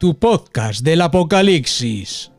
tu 0.00 0.18
podcast 0.18 0.80
del 0.80 1.02
apocalipsis. 1.02 2.32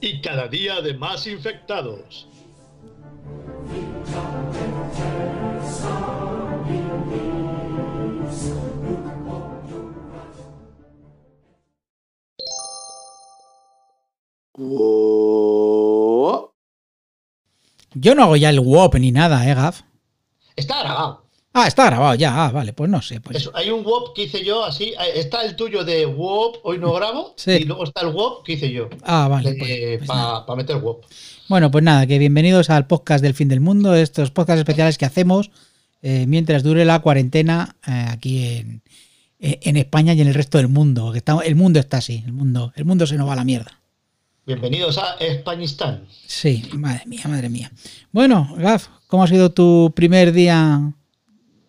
Y 0.00 0.20
cada 0.20 0.48
día 0.48 0.80
de 0.80 0.94
más 0.94 1.28
infectados. 1.28 2.26
Yo 17.94 18.16
no 18.16 18.24
hago 18.24 18.34
ya 18.34 18.50
el 18.50 18.58
WOP 18.58 18.96
ni 18.96 19.12
nada, 19.12 19.48
¿eh, 19.48 19.54
Gaf? 19.54 19.82
Está 20.56 20.80
grabado. 20.80 21.21
Ah, 21.54 21.66
está 21.68 21.84
grabado 21.86 22.14
ya, 22.14 22.46
ah, 22.46 22.50
vale, 22.50 22.72
pues 22.72 22.88
no 22.88 23.02
sé. 23.02 23.20
Pues... 23.20 23.36
Eso, 23.36 23.50
hay 23.54 23.70
un 23.70 23.84
WOP 23.84 24.14
que 24.14 24.22
hice 24.24 24.42
yo 24.42 24.64
así. 24.64 24.84
eh, 24.98 25.12
Está 25.16 25.44
el 25.44 25.54
tuyo 25.54 25.84
de 25.84 26.06
WOP, 26.06 26.56
hoy 26.64 26.78
no 26.78 26.92
grabo. 26.94 27.34
Sí. 27.36 27.50
Y 27.52 27.64
luego 27.64 27.84
está 27.84 28.00
el 28.02 28.08
WOP 28.08 28.44
que 28.44 28.52
hice 28.54 28.70
yo. 28.72 28.88
Ah, 29.02 29.28
vale. 29.28 29.54
pues- 29.54 29.98
pues 29.98 30.08
nada. 30.08 30.46
Para 30.46 30.56
meter 30.56 30.76
WOP. 30.76 31.04
Bueno, 31.48 31.70
pues 31.70 31.84
nada, 31.84 32.06
que 32.06 32.18
bienvenidos 32.18 32.70
al 32.70 32.86
podcast 32.86 33.22
del 33.22 33.34
fin 33.34 33.48
del 33.48 33.60
mundo, 33.60 33.94
estos 33.94 34.30
podcasts 34.30 34.60
especiales 34.60 34.96
que 34.96 35.04
hacemos 35.04 35.50
eh, 36.00 36.24
mientras 36.26 36.62
dure 36.62 36.84
la 36.86 37.00
cuarentena 37.00 37.76
eh, 37.86 38.06
aquí 38.10 38.46
en, 38.56 38.82
eh, 39.38 39.60
en 39.62 39.76
España 39.76 40.14
y 40.14 40.20
en 40.22 40.28
el 40.28 40.34
resto 40.34 40.56
del 40.56 40.68
mundo. 40.68 41.12
Que 41.12 41.18
está, 41.18 41.36
el 41.44 41.54
mundo 41.54 41.78
está 41.80 41.98
así, 41.98 42.22
el 42.24 42.32
mundo, 42.32 42.72
el 42.76 42.86
mundo 42.86 43.06
se 43.06 43.16
nos 43.16 43.28
va 43.28 43.34
a 43.34 43.36
la 43.36 43.44
mierda. 43.44 43.78
Bienvenidos 44.46 44.96
a 44.98 45.16
Españistán. 45.20 46.06
Sí, 46.26 46.64
madre 46.72 47.02
mía, 47.06 47.22
madre 47.28 47.48
mía. 47.50 47.70
Bueno, 48.10 48.54
Gaf, 48.56 48.88
¿cómo 49.06 49.22
ha 49.22 49.28
sido 49.28 49.52
tu 49.52 49.92
primer 49.94 50.32
día 50.32 50.92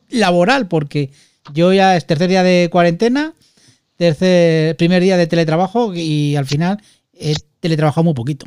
laboral? 0.10 0.68
Porque 0.68 1.12
yo 1.54 1.74
ya 1.74 1.96
es 1.98 2.06
tercer 2.06 2.30
día 2.30 2.44
de 2.44 2.70
cuarentena, 2.72 3.34
tercer, 3.98 4.76
primer 4.78 5.02
día 5.04 5.18
de 5.18 5.28
teletrabajo 5.28 5.94
y 5.94 6.36
al 6.36 6.46
final 6.46 6.80
he 7.14 7.36
teletrabajado 7.60 8.04
muy 8.04 8.14
poquito. 8.14 8.46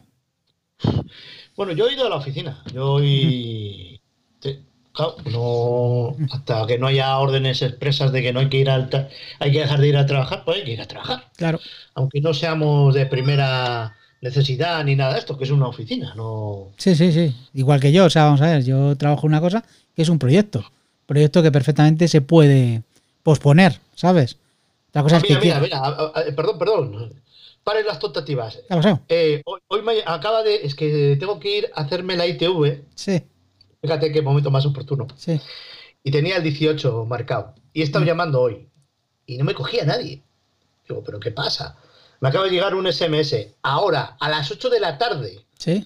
Bueno, 1.56 1.72
yo 1.72 1.88
he 1.88 1.94
ido 1.94 2.06
a 2.06 2.10
la 2.10 2.16
oficina. 2.16 2.62
Yo 2.72 2.92
hoy. 2.94 4.00
te- 4.40 4.60
claro, 4.92 5.16
no, 5.30 6.16
hasta 6.32 6.66
que 6.66 6.78
no 6.78 6.86
haya 6.86 7.16
órdenes 7.18 7.62
expresas 7.62 8.12
de 8.12 8.22
que 8.22 8.32
no 8.32 8.40
hay 8.40 8.48
que 8.48 8.58
ir 8.58 8.70
al 8.70 9.08
hay 9.38 9.52
que 9.52 9.60
dejar 9.60 9.80
de 9.80 9.88
ir 9.88 9.96
a 9.96 10.06
trabajar, 10.06 10.42
pues 10.44 10.58
hay 10.58 10.64
que 10.64 10.72
ir 10.72 10.80
a 10.80 10.86
trabajar. 10.86 11.24
Claro. 11.36 11.60
Aunque 11.94 12.20
no 12.20 12.34
seamos 12.34 12.94
de 12.94 13.06
primera 13.06 13.94
necesidad 14.20 14.84
ni 14.84 14.96
nada 14.96 15.14
de 15.14 15.18
esto, 15.20 15.38
que 15.38 15.44
es 15.44 15.50
una 15.50 15.68
oficina, 15.68 16.14
no. 16.14 16.68
Sí, 16.76 16.94
sí, 16.94 17.12
sí. 17.12 17.34
Igual 17.54 17.80
que 17.80 17.92
yo, 17.92 18.04
o 18.06 18.10
sea, 18.10 18.24
vamos 18.24 18.40
a 18.42 18.46
ver, 18.46 18.64
yo 18.64 18.96
trabajo 18.96 19.26
una 19.26 19.40
cosa 19.40 19.64
que 19.94 20.02
es 20.02 20.08
un 20.08 20.18
proyecto. 20.18 20.64
Proyecto 21.06 21.42
que 21.42 21.52
perfectamente 21.52 22.08
se 22.08 22.20
puede 22.20 22.82
posponer, 23.22 23.80
¿sabes? 23.94 24.38
La 24.92 25.02
cosa 25.02 25.16
Ah, 25.16 25.18
es 25.18 25.24
que... 25.24 25.28
mira, 25.38 25.40
mira, 25.40 25.60
que- 25.60 25.64
mira, 25.66 25.78
a- 25.78 25.88
a- 26.20 26.34
perdón, 26.34 26.58
perdón. 26.58 27.22
Paren 27.62 27.86
las 27.86 27.98
tentativas. 27.98 28.60
Eh, 29.08 29.42
hoy, 29.44 29.60
hoy 29.68 29.82
me 29.82 29.94
acaba 30.06 30.42
de. 30.44 30.56
Es 30.64 30.74
que 30.76 31.16
tengo 31.18 31.40
que 31.40 31.58
ir 31.58 31.70
a 31.74 31.82
hacerme 31.82 32.16
la 32.16 32.26
ITV. 32.26 32.84
Sí, 32.94 33.22
Fíjate 33.82 34.10
qué 34.12 34.22
momento 34.22 34.50
más 34.50 34.64
oportuno. 34.66 35.06
sí. 35.16 35.40
Y 36.04 36.10
tenía 36.12 36.36
el 36.36 36.42
18 36.44 37.04
marcado. 37.04 37.54
Y 37.72 37.80
he 37.80 37.84
estado 37.84 38.04
Mm. 38.04 38.08
llamando 38.08 38.40
hoy. 38.40 38.68
Y 39.26 39.36
no 39.38 39.44
me 39.44 39.54
cogía 39.54 39.84
nadie. 39.84 40.22
Digo, 40.88 41.02
¿pero 41.04 41.18
qué 41.18 41.32
pasa? 41.32 41.76
Me 42.20 42.28
acaba 42.28 42.44
de 42.44 42.52
llegar 42.52 42.74
un 42.76 42.86
SMS. 42.86 43.54
Ahora, 43.62 44.16
a 44.20 44.28
las 44.28 44.48
8 44.52 44.70
de 44.70 44.78
la 44.80 44.96
tarde. 44.98 45.44
Sí. 45.58 45.84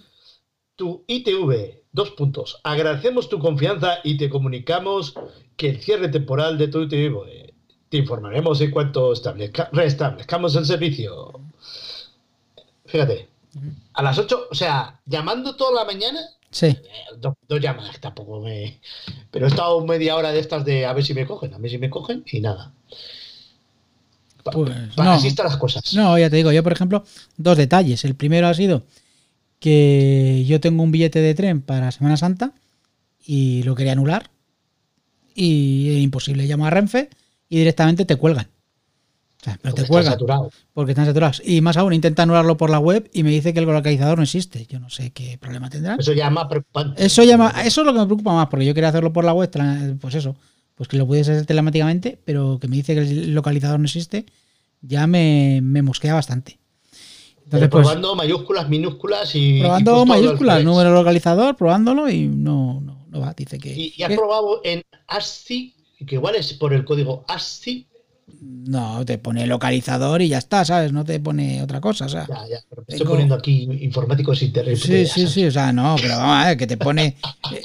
Tu 0.80 1.04
ITV, 1.06 1.82
dos 1.92 2.12
puntos. 2.12 2.58
Agradecemos 2.64 3.28
tu 3.28 3.38
confianza 3.38 3.98
y 4.02 4.16
te 4.16 4.30
comunicamos 4.30 5.12
que 5.54 5.68
el 5.68 5.82
cierre 5.82 6.08
temporal 6.08 6.56
de 6.56 6.68
tu 6.68 6.80
ITV. 6.80 7.28
eh, 7.28 7.52
Te 7.90 7.98
informaremos 7.98 8.58
en 8.62 8.70
cuanto 8.70 9.12
establezca- 9.12 9.68
restablezcamos 9.72 10.56
el 10.56 10.64
servicio. 10.64 11.38
Fíjate. 12.86 13.28
A 13.92 14.02
las 14.02 14.16
8, 14.16 14.46
o 14.50 14.54
sea, 14.54 14.98
llamando 15.04 15.54
toda 15.54 15.84
la 15.84 15.84
mañana. 15.84 16.18
Sí. 16.50 16.68
eh, 16.68 16.78
Dos, 17.18 17.34
dos 17.46 17.60
llamadas, 17.60 18.00
tampoco 18.00 18.40
me. 18.40 18.80
Pero 19.30 19.44
he 19.44 19.48
estado 19.50 19.84
media 19.84 20.16
hora 20.16 20.32
de 20.32 20.38
estas 20.40 20.64
de 20.64 20.86
a 20.86 20.94
ver 20.94 21.04
si 21.04 21.12
me 21.12 21.26
cogen, 21.26 21.52
a 21.52 21.58
ver 21.58 21.70
si 21.70 21.76
me 21.76 21.90
cogen 21.90 22.24
y 22.32 22.40
nada. 22.40 22.72
Pa- 24.44 24.52
Pues, 24.52 24.70
pa- 24.96 25.04
no. 25.04 25.10
Así 25.10 25.26
están 25.28 25.44
las 25.44 25.58
cosas. 25.58 25.92
No, 25.92 26.16
ya 26.18 26.30
te 26.30 26.36
digo, 26.36 26.50
yo 26.52 26.62
por 26.62 26.72
ejemplo, 26.72 27.04
dos 27.36 27.58
detalles. 27.58 28.02
El 28.06 28.14
primero 28.14 28.46
ha 28.46 28.54
sido 28.54 28.82
que 29.60 30.44
yo 30.46 30.58
tengo 30.58 30.82
un 30.82 30.90
billete 30.90 31.20
de 31.20 31.34
tren 31.34 31.60
para 31.60 31.92
Semana 31.92 32.16
Santa 32.16 32.52
y 33.24 33.62
lo 33.62 33.76
quería 33.76 33.92
anular. 33.92 34.30
Y 35.34 35.90
es 35.96 36.02
imposible. 36.02 36.46
Llamo 36.46 36.66
a 36.66 36.70
Renfe 36.70 37.08
y 37.48 37.58
directamente 37.58 38.04
te 38.04 38.16
cuelgan. 38.16 38.48
O 39.40 39.44
sea, 39.44 39.58
pero 39.62 39.74
Porque 39.74 39.82
te 39.82 39.88
cuelgan. 39.88 40.18
Porque 40.74 40.92
están 40.92 41.06
saturados. 41.06 41.42
Y 41.44 41.60
más 41.60 41.76
aún, 41.76 41.92
intenta 41.92 42.24
anularlo 42.24 42.56
por 42.56 42.70
la 42.70 42.78
web 42.78 43.08
y 43.12 43.22
me 43.22 43.30
dice 43.30 43.52
que 43.52 43.60
el 43.60 43.66
localizador 43.66 44.18
no 44.18 44.24
existe. 44.24 44.66
Yo 44.66 44.80
no 44.80 44.90
sé 44.90 45.12
qué 45.12 45.38
problema 45.38 45.70
tendrán. 45.70 46.00
Eso 46.00 46.12
ya 46.12 46.26
es 46.26 46.32
más 46.32 46.46
preocupante. 46.46 47.04
Eso, 47.04 47.22
llama, 47.22 47.54
eso 47.64 47.82
es 47.82 47.86
lo 47.86 47.92
que 47.92 48.00
me 48.00 48.06
preocupa 48.06 48.34
más, 48.34 48.48
porque 48.48 48.66
yo 48.66 48.74
quería 48.74 48.88
hacerlo 48.88 49.12
por 49.12 49.24
la 49.24 49.32
web, 49.32 49.50
pues 50.00 50.14
eso, 50.14 50.36
pues 50.74 50.88
que 50.88 50.96
lo 50.96 51.06
pudiese 51.06 51.32
hacer 51.32 51.46
telemáticamente, 51.46 52.18
pero 52.24 52.58
que 52.58 52.68
me 52.68 52.76
dice 52.76 52.94
que 52.94 53.00
el 53.00 53.34
localizador 53.34 53.78
no 53.78 53.86
existe, 53.86 54.26
ya 54.82 55.06
me, 55.06 55.60
me 55.62 55.82
mosquea 55.82 56.14
bastante. 56.14 56.59
Entonces, 57.50 57.68
pues, 57.68 57.82
probando 57.82 58.14
mayúsculas, 58.14 58.68
minúsculas 58.68 59.32
y. 59.34 59.58
probando 59.60 60.06
mayúsculas, 60.06 60.62
número 60.62 60.92
localizador, 60.92 61.56
probándolo 61.56 62.08
y 62.08 62.28
no, 62.28 62.80
no, 62.80 63.04
no 63.08 63.20
va. 63.20 63.34
Dice 63.34 63.58
que, 63.58 63.74
Y, 63.74 63.92
y 63.96 64.02
has 64.04 64.08
que- 64.10 64.16
probado 64.16 64.60
en 64.62 64.82
ASCII, 65.08 65.74
que 66.06 66.14
igual 66.14 66.36
es 66.36 66.52
por 66.54 66.72
el 66.72 66.84
código 66.84 67.24
ASCII. 67.26 67.86
no 68.42 69.04
te 69.04 69.18
pone 69.18 69.44
localizador 69.48 70.22
y 70.22 70.28
ya 70.28 70.38
está, 70.38 70.64
¿sabes? 70.64 70.92
No 70.92 71.04
te 71.04 71.18
pone 71.18 71.60
otra 71.62 71.80
cosa, 71.80 72.06
o 72.06 72.08
sea. 72.08 72.26
Ya, 72.28 72.46
ya, 72.48 72.58
pero 72.70 72.82
me 72.82 72.92
estoy 72.94 72.98
Tengo- 72.98 73.10
poniendo 73.10 73.34
aquí 73.34 73.68
informáticos 73.80 74.40
internet. 74.42 74.76
Sí, 74.76 75.04
sí, 75.06 75.26
sí, 75.26 75.44
o 75.46 75.50
sea, 75.50 75.72
no, 75.72 75.96
pero 76.00 76.16
vamos 76.16 76.44
a 76.44 76.48
ver, 76.48 76.56
que 76.56 76.66
te 76.68 76.76
pone, 76.76 77.16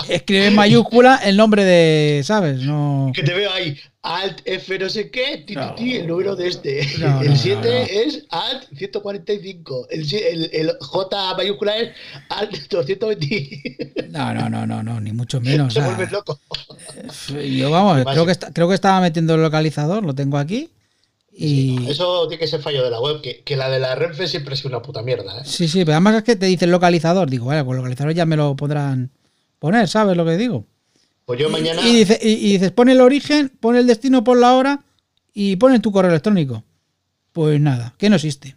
escribe 0.10 0.48
en 0.48 0.56
mayúscula 0.56 1.18
el 1.24 1.38
nombre 1.38 1.64
de, 1.64 2.24
¿sabes? 2.24 2.62
No. 2.64 3.12
Que 3.14 3.22
te 3.22 3.34
veo 3.36 3.52
ahí, 3.52 3.78
Alt 4.08 4.42
F 4.46 4.78
no 4.80 4.88
sé 4.90 5.10
qué, 5.10 5.44
ti, 5.48 5.56
No. 5.56 5.74
ti, 5.76 5.96
el 5.96 6.08
número 6.08 6.36
de 6.36 6.48
este. 6.48 6.88
No, 7.00 7.22
el 7.22 7.30
no, 7.30 7.36
7 7.36 7.60
no. 7.64 7.70
es 8.02 8.26
Alt 8.30 8.66
145. 8.78 9.88
El, 9.90 10.14
el, 10.14 10.50
el 10.54 10.72
J 10.80 11.34
mayúscula 11.36 11.78
es 11.78 11.92
Alt 12.30 12.52
220. 12.70 14.10
No, 14.10 14.34
no, 14.34 14.50
no, 14.50 14.68
no, 14.68 14.84
no, 14.84 15.02
ni 15.02 15.12
mucho 15.12 15.42
menos. 15.42 15.74
Se 15.74 15.82
vuelves 15.82 16.12
loco. 16.12 16.40
Yo 17.58 17.72
vamos, 17.72 18.04
creo 18.12 18.26
que, 18.26 18.32
está- 18.32 18.52
creo 18.54 18.68
que 18.68 18.76
estaba 18.76 19.02
metiendo 19.02 19.36
el 19.36 19.42
localizador, 19.42 20.04
lo 20.06 20.14
tengo 20.16 20.38
aquí. 20.38 20.70
Y 21.38 21.90
Eso 21.90 22.28
tiene 22.30 22.40
que 22.40 22.48
ser 22.48 22.62
fallo 22.62 22.82
de 22.84 22.90
la 22.92 23.02
web, 23.02 23.22
que, 23.22 23.42
que 23.44 23.58
la 23.58 23.70
de 23.70 23.80
la 23.80 23.94
Renfe 23.96 24.28
siempre 24.28 24.54
ha 24.54 24.58
sido 24.58 24.70
una 24.70 24.82
puta 24.82 25.02
mierda. 25.02 25.40
¿eh? 25.40 25.44
sí, 25.44 25.68
sí, 25.68 25.80
pero 25.80 25.94
además 25.94 26.16
es 26.16 26.24
que 26.24 26.36
te 26.38 26.46
dice 26.46 26.64
el 26.66 26.72
localizador. 26.72 27.30
Digo, 27.30 27.46
vale, 27.48 27.64
pues 27.66 27.76
localizador 27.76 28.14
ya 28.14 28.26
me 28.26 28.38
lo 28.38 28.56
podrán 28.56 29.12
poner, 29.60 29.88
¿sabes 29.90 30.16
lo 30.16 30.24
que 30.24 30.38
digo? 30.38 30.66
Pues 31.26 31.40
yo 31.40 31.50
mañana. 31.50 31.82
Y, 31.88 31.96
dice, 31.96 32.20
y, 32.22 32.30
y 32.34 32.52
dices, 32.54 32.72
pon 32.72 32.90
el 32.90 33.02
origen, 33.02 33.52
pon 33.60 33.76
el 33.76 33.88
destino, 33.88 34.24
pon 34.24 34.40
la 34.42 34.54
hora 34.54 34.84
y 35.34 35.56
pon 35.56 35.74
en 35.74 35.82
tu 35.82 35.92
correo 35.92 36.12
electrónico. 36.12 36.64
Pues 37.32 37.60
nada, 37.60 37.94
que 37.98 38.10
no 38.10 38.16
existe. 38.16 38.56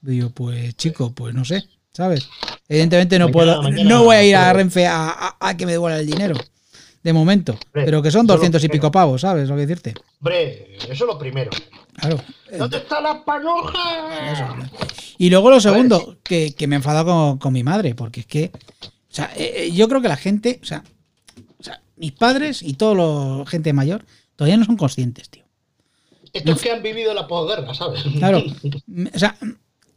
Digo, 0.00 0.30
pues 0.30 0.74
chico, 0.76 1.12
pues 1.12 1.34
no 1.34 1.44
sé, 1.44 1.64
¿sabes? 1.92 2.28
Evidentemente 2.68 3.18
no 3.18 3.26
Mañana- 3.26 3.32
puedo, 3.32 3.62
mañana 3.62 3.88
no 3.90 4.04
voy 4.04 4.16
a 4.16 4.24
ir 4.24 4.36
a. 4.36 4.52
Renfe 4.52 4.86
a, 4.86 5.08
a- 5.10 5.36
a 5.40 5.56
que 5.56 5.66
me 5.66 5.72
devuelva 5.72 5.98
el 5.98 6.06
dinero. 6.06 6.36
De 7.02 7.12
momento. 7.14 7.52
Hombre, 7.52 7.84
Pero 7.86 8.02
que 8.02 8.10
son 8.10 8.26
eso 8.26 8.34
lo 8.34 8.36
200 8.36 8.62
y 8.64 8.68
pico 8.68 8.90
pavos, 8.90 9.22
¿sabes 9.22 9.48
lo 9.48 9.54
que 9.56 9.62
decirte? 9.62 9.94
Hombre, 10.20 10.76
eso 10.82 10.92
es 10.92 11.00
lo 11.00 11.18
primero. 11.18 11.50
Claro. 11.94 12.20
¿Dónde 12.58 12.76
está 12.78 13.00
la 13.00 13.24
panoja? 13.24 14.32
Eso. 14.32 14.44
Y 15.18 15.30
luego 15.30 15.50
lo 15.50 15.60
segundo, 15.60 16.18
que, 16.22 16.54
que 16.54 16.66
me 16.66 16.76
he 16.76 16.78
enfadado 16.78 17.06
con, 17.06 17.38
con 17.38 17.52
mi 17.54 17.62
madre, 17.64 17.94
porque 17.94 18.20
es 18.20 18.26
que, 18.26 18.50
o 18.84 18.88
sea, 19.14 19.32
eh, 19.36 19.52
eh, 19.64 19.72
yo 19.72 19.88
creo 19.88 20.00
que 20.02 20.08
la 20.08 20.16
gente, 20.16 20.60
o 20.62 20.66
sea, 20.66 20.84
mis 22.00 22.12
padres 22.12 22.62
y 22.62 22.74
toda 22.74 22.94
la 22.94 23.46
gente 23.46 23.72
mayor 23.74 24.06
todavía 24.34 24.56
no 24.56 24.64
son 24.64 24.78
conscientes, 24.78 25.28
tío. 25.28 25.44
Estos 26.32 26.62
que 26.62 26.70
han 26.70 26.82
vivido 26.82 27.12
la 27.12 27.28
posguerra, 27.28 27.74
¿sabes? 27.74 28.02
Claro. 28.16 28.42
O 29.14 29.18
sea, 29.18 29.36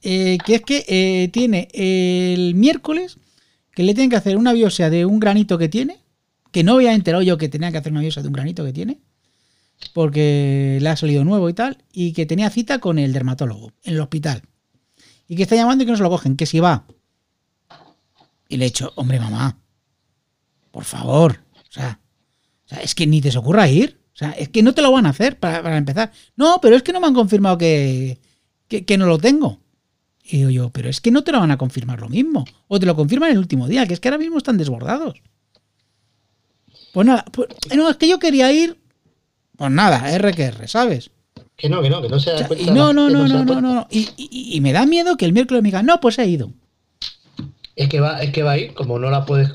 eh, 0.02 0.38
que 0.46 0.56
es 0.56 0.62
que 0.62 0.86
eh, 0.88 1.30
tiene 1.30 1.70
el 1.74 2.56
miércoles 2.56 3.18
que 3.74 3.84
le 3.84 3.94
tienen 3.94 4.10
que 4.10 4.18
hacer 4.18 4.36
una 4.36 4.52
biopsia 4.52 4.90
de 4.90 5.06
un 5.06 5.20
granito 5.20 5.58
que 5.58 5.70
tiene, 5.70 6.00
que 6.52 6.64
no 6.64 6.74
había 6.74 6.94
enterado 6.94 7.24
yo 7.24 7.38
que 7.38 7.50
tenía 7.50 7.72
que 7.72 7.78
hacer 7.78 7.92
una 7.92 8.02
biopsia 8.02 8.22
de 8.22 8.28
un 8.28 8.34
granito 8.34 8.66
que 8.66 8.74
tiene, 8.74 9.00
porque 9.94 10.78
le 10.82 10.90
ha 10.90 10.98
salido 10.98 11.24
nuevo 11.24 11.48
y 11.50 11.54
tal, 11.54 11.84
y 11.94 12.14
que 12.14 12.26
tenía 12.26 12.50
cita 12.50 12.80
con 12.80 13.00
el 13.00 13.14
dermatólogo 13.14 13.72
en 13.84 13.94
el 13.94 14.02
hospital. 14.02 14.44
Y 15.28 15.38
que 15.38 15.44
está 15.44 15.56
llamando 15.56 15.84
y 15.84 15.86
que 15.86 15.92
no 15.92 15.98
se 15.98 16.04
lo 16.04 16.10
cogen, 16.10 16.36
que 16.36 16.46
si 16.46 16.60
va. 16.60 16.86
Y 18.50 18.58
le 18.58 18.66
he 18.66 18.70
dicho, 18.70 18.92
hombre, 18.96 19.20
mamá, 19.20 19.58
por 20.72 20.84
favor, 20.84 21.43
o 21.74 21.80
sea, 21.80 22.00
o 22.66 22.70
sea, 22.70 22.80
es 22.80 22.94
que 22.96 23.08
ni 23.08 23.20
te 23.22 23.32
se 23.32 23.38
ocurra 23.40 23.68
ir. 23.68 24.00
O 24.14 24.16
sea, 24.16 24.30
es 24.32 24.50
que 24.50 24.62
no 24.62 24.74
te 24.76 24.84
lo 24.84 24.92
van 24.92 25.08
a 25.08 25.10
hacer 25.10 25.40
para, 25.40 25.64
para 25.64 25.76
empezar. 25.78 26.12
No, 26.36 26.60
pero 26.62 26.76
es 26.76 26.84
que 26.84 26.94
no 26.94 27.00
me 27.00 27.08
han 27.08 27.16
confirmado 27.16 27.58
que, 27.58 28.20
que, 28.68 28.86
que 28.86 28.98
no 28.98 29.08
lo 29.08 29.18
tengo. 29.18 29.60
Y 30.24 30.38
digo 30.38 30.50
yo, 30.52 30.70
pero 30.70 30.88
es 30.88 31.02
que 31.02 31.10
no 31.12 31.24
te 31.24 31.32
lo 31.32 31.40
van 31.40 31.50
a 31.52 31.58
confirmar 31.58 32.00
lo 32.00 32.10
mismo. 32.10 32.46
O 32.68 32.80
te 32.80 32.86
lo 32.86 32.96
confirman 32.96 33.32
el 33.32 33.40
último 33.40 33.68
día, 33.68 33.88
que 33.88 33.94
es 33.96 34.00
que 34.00 34.08
ahora 34.10 34.20
mismo 34.20 34.38
están 34.38 34.58
desbordados. 34.58 35.22
Pues 36.94 37.08
nada, 37.08 37.26
pues, 37.32 37.50
no, 37.76 37.90
es 37.90 37.98
que 37.98 38.08
yo 38.08 38.20
quería 38.20 38.52
ir. 38.52 38.78
Pues 39.58 39.72
nada, 39.72 40.12
R 40.14 40.32
que 40.34 40.44
R, 40.46 40.68
¿sabes? 40.68 41.10
Que 41.56 41.70
no, 41.70 41.82
que 41.82 41.90
no, 41.90 42.02
que 42.02 42.10
no 42.10 42.20
se 42.20 42.30
da 42.32 42.36
O 42.36 42.40
sea, 42.40 42.48
cuenta. 42.48 42.74
no, 42.74 42.94
no, 42.94 43.10
no, 43.10 43.28
no, 43.28 43.44
no, 43.46 43.62
no. 43.62 43.88
Y, 43.90 44.10
y- 44.18 44.56
y 44.56 44.62
me 44.62 44.74
da 44.74 44.86
miedo 44.86 45.18
que 45.18 45.26
el 45.26 45.34
miércoles 45.34 45.62
me 45.64 45.68
diga, 45.68 45.84
no, 45.84 46.00
pues 46.00 46.18
he 46.20 46.28
ido. 46.28 46.52
Es 47.76 47.90
que 47.90 48.00
va, 48.00 48.22
es 48.22 48.32
que 48.32 48.44
va 48.44 48.52
ahí, 48.52 48.70
como 48.70 49.00
no 49.00 49.10
la 49.10 49.26
puedes, 49.26 49.50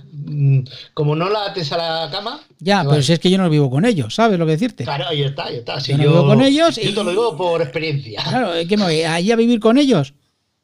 como 0.94 1.16
no 1.16 1.28
la 1.28 1.46
ates 1.46 1.72
a 1.72 1.76
la 1.76 2.10
cama. 2.10 2.40
Ya, 2.58 2.84
pero 2.88 3.02
si 3.02 3.12
es 3.12 3.18
que 3.18 3.30
yo 3.30 3.38
no 3.38 3.48
vivo 3.48 3.70
con 3.70 3.84
ellos, 3.84 4.14
¿sabes 4.14 4.38
lo 4.38 4.46
que 4.46 4.52
decirte? 4.52 4.84
Claro, 4.84 5.06
ahí 5.08 5.22
está, 5.22 5.46
ahí 5.46 5.56
está. 5.56 5.80
Si 5.80 5.92
Yo 5.92 5.98
no 5.98 6.04
vivo 6.04 6.26
con 6.26 6.42
ellos 6.42 6.76
yo 6.76 6.90
y- 6.90 6.94
te 6.94 7.04
lo 7.04 7.10
digo 7.10 7.36
por 7.36 7.62
experiencia. 7.62 8.22
Claro, 8.22 8.54
es 8.54 8.66
que 8.68 8.76
me 8.76 8.84
voy 8.84 9.02
allí 9.02 9.32
a 9.32 9.36
vivir 9.36 9.60
con 9.60 9.78
ellos. 9.78 10.14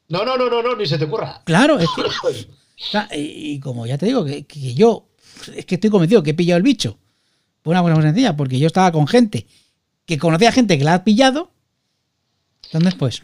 No, 0.07 0.23
no, 0.23 0.37
no, 0.37 0.49
no, 0.49 0.61
no, 0.61 0.75
ni 0.75 0.85
se 0.85 0.97
te 0.97 1.05
ocurra. 1.05 1.41
Claro, 1.45 1.79
es 1.79 1.87
que. 1.95 3.17
y, 3.17 3.59
como 3.59 3.85
ya 3.85 3.97
te 3.97 4.05
digo, 4.05 4.23
que, 4.23 4.45
que 4.45 4.73
yo. 4.73 5.07
Es 5.55 5.65
que 5.65 5.75
estoy 5.75 5.89
convencido 5.89 6.23
que 6.23 6.31
he 6.31 6.35
pillado 6.35 6.57
el 6.57 6.63
bicho. 6.63 6.97
Por 7.61 7.71
una 7.71 7.81
cosa 7.81 7.95
muy 7.95 8.03
sencilla, 8.03 8.35
porque 8.35 8.59
yo 8.59 8.67
estaba 8.67 8.91
con 8.91 9.07
gente 9.07 9.47
que 10.05 10.19
conocía 10.19 10.51
gente 10.51 10.77
que 10.77 10.83
la 10.83 10.93
ha 10.95 11.03
pillado. 11.03 11.51
Entonces, 12.65 12.95
pues. 12.95 13.23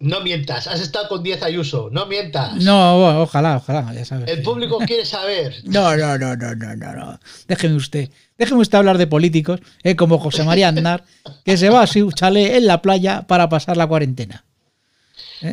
No 0.00 0.22
mientas, 0.22 0.66
has 0.66 0.80
estado 0.80 1.08
con 1.08 1.22
10 1.22 1.42
Ayuso, 1.42 1.90
no 1.92 2.06
mientas. 2.06 2.54
No, 2.56 2.98
bueno, 2.98 3.20
ojalá, 3.20 3.58
ojalá, 3.58 3.92
ya 3.92 4.06
sabes. 4.06 4.30
El 4.30 4.42
público 4.42 4.78
quiere 4.86 5.04
saber. 5.04 5.54
No, 5.64 5.94
no, 5.94 6.16
no, 6.16 6.34
no, 6.36 6.54
no, 6.54 6.74
no, 6.74 6.92
no. 6.94 7.20
Déjeme 7.46 7.74
usted. 7.74 8.08
Déjeme 8.38 8.62
usted 8.62 8.78
hablar 8.78 8.96
de 8.96 9.06
políticos, 9.06 9.60
eh, 9.82 9.96
como 9.96 10.18
José 10.18 10.42
María 10.42 10.68
Andar, 10.68 11.04
que 11.44 11.58
se 11.58 11.68
va 11.68 11.82
a 11.82 11.86
su 11.86 12.10
chalet 12.12 12.54
en 12.54 12.66
la 12.66 12.80
playa 12.80 13.26
para 13.26 13.50
pasar 13.50 13.76
la 13.76 13.86
cuarentena. 13.86 14.46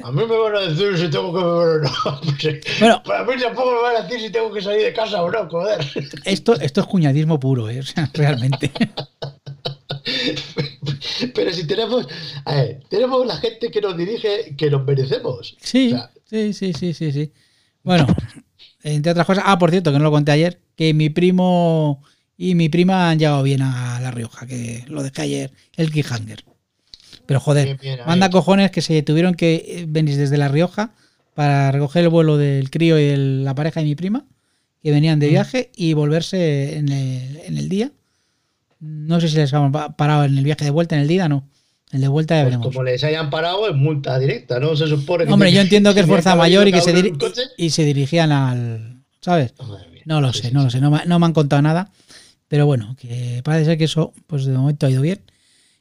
A 0.04 0.12
mí 0.12 0.24
me 0.26 0.38
van 0.38 0.56
a 0.56 0.60
decir 0.62 0.98
si 0.98 1.10
tengo 1.10 1.34
que 1.34 1.44
beber 1.44 1.80
o 1.80 1.82
no. 1.82 2.22
Bueno. 2.80 3.04
Para 3.04 3.24
mí 3.26 3.34
tampoco 3.42 3.72
me 3.72 3.82
van 3.82 3.96
a 3.98 4.02
decir 4.04 4.20
si 4.22 4.32
tengo 4.32 4.52
que 4.52 4.62
salir 4.62 4.84
de 4.84 4.94
casa 4.94 5.22
o 5.22 5.32
no, 5.32 5.50
joder. 5.50 5.86
Esto, 6.26 6.60
esto 6.60 6.82
es 6.82 6.88
cuñadismo 6.88 7.40
puro, 7.40 7.70
eh, 7.70 7.80
o 7.80 7.84
sea, 7.84 8.10
realmente. 8.14 8.72
Pero 11.34 11.54
si 11.54 11.66
tenemos, 11.68 12.08
a 12.46 12.56
ver, 12.56 12.84
tenemos 12.90 13.26
la 13.26 13.38
gente 13.38 13.70
que 13.72 13.82
nos 13.82 13.98
dirige 13.98 14.56
que 14.58 14.70
nos 14.70 14.86
merecemos. 14.86 15.58
Sí, 15.62 15.88
O 15.94 15.98
sea, 15.98 16.12
sí, 16.26 16.54
sí, 16.54 16.74
sí, 16.74 16.94
sí, 16.94 17.12
sí. 17.12 17.32
Bueno, 17.84 18.08
entre 18.84 19.12
otras 19.12 19.26
cosas. 19.26 19.44
Ah, 19.48 19.58
por 19.58 19.72
cierto, 19.72 19.92
que 19.92 19.98
no 19.98 20.04
lo 20.06 20.12
conté 20.12 20.32
ayer, 20.32 20.60
que 20.76 20.94
mi 20.94 21.10
primo 21.10 22.04
y 22.38 22.56
mi 22.56 22.70
prima 22.70 23.10
han 23.10 23.20
llegado 23.20 23.44
bien 23.44 23.62
a 23.62 24.00
La 24.00 24.12
Rioja, 24.12 24.46
que 24.46 24.84
lo 24.88 25.04
dejé 25.04 25.22
ayer, 25.24 25.52
el 25.76 25.92
Kihanger. 25.92 26.44
Pero 27.26 27.40
joder, 27.40 27.66
Bien, 27.66 27.78
bien, 27.82 28.00
ahí. 28.00 28.06
manda 28.06 28.30
cojones 28.30 28.72
que 28.72 28.82
se 28.82 29.02
tuvieron 29.04 29.34
que 29.36 29.56
eh, 29.68 29.86
venir 29.88 30.16
desde 30.18 30.38
La 30.38 30.48
Rioja 30.48 30.94
para 31.34 31.72
recoger 31.72 32.04
el 32.04 32.10
vuelo 32.10 32.38
del 32.38 32.70
crío 32.70 33.00
y 33.00 33.04
el- 33.06 33.44
la 33.44 33.54
pareja 33.56 33.80
de 33.82 33.86
mi 33.86 33.96
prima, 33.96 34.26
que 34.82 34.92
venían 34.92 35.18
Mm. 35.18 35.22
de 35.22 35.28
viaje, 35.30 35.72
y 35.76 35.94
volverse 35.94 36.78
en 36.78 36.90
el, 36.90 37.38
en 37.46 37.58
el 37.58 37.70
día. 37.70 37.92
No 38.80 39.20
sé 39.20 39.28
si 39.30 39.36
les 39.38 39.54
han 39.54 39.72
pa- 39.72 39.96
parado 39.96 40.24
en 40.26 40.38
el 40.38 40.44
viaje 40.44 40.66
de 40.66 40.72
vuelta 40.72 40.96
en 40.96 41.02
el 41.02 41.08
día, 41.08 41.28
no. 41.30 41.44
El 41.92 42.02
de 42.02 42.08
vuelta 42.10 42.36
ya 42.36 42.42
pues 42.42 42.52
veremos. 42.52 42.68
como 42.68 42.84
les 42.84 43.04
hayan 43.04 43.30
parado, 43.30 43.68
es 43.70 43.76
multa 43.76 44.20
directa, 44.20 44.60
¿no? 44.60 44.76
Se 44.76 44.88
supone 44.88 45.26
que. 45.26 45.32
Hombre, 45.32 45.52
yo 45.52 45.62
entiendo 45.62 45.94
que 45.94 46.02
es 46.02 46.06
fuerza 46.06 46.36
mayor 46.36 46.68
y 46.68 46.72
que 46.74 46.82
se, 46.82 47.14
y 47.58 47.70
se 47.70 47.86
dirigían 47.86 48.32
al. 48.32 49.04
¿Sabes? 49.22 49.54
Mía. 49.92 50.04
No 50.06 50.22
lo 50.22 50.32
Sí, 50.34 50.42
sé, 50.42 50.48
sí, 50.50 50.54
no 50.54 50.60
sí. 50.62 50.66
lo 50.66 50.70
sé, 50.72 50.82
no 50.82 50.92
me, 50.92 51.06
no 51.06 51.20
me 51.20 51.26
han 51.26 51.34
contado 51.34 51.62
nada. 51.62 51.92
Pero 52.48 52.66
bueno, 52.66 52.96
que 53.00 53.42
parece 53.44 53.66
ser 53.66 53.78
que 53.78 53.86
eso, 53.86 54.14
pues 54.26 54.46
de 54.46 54.54
momento 54.54 54.86
ha 54.86 54.90
ido 54.90 55.02
bien. 55.02 55.22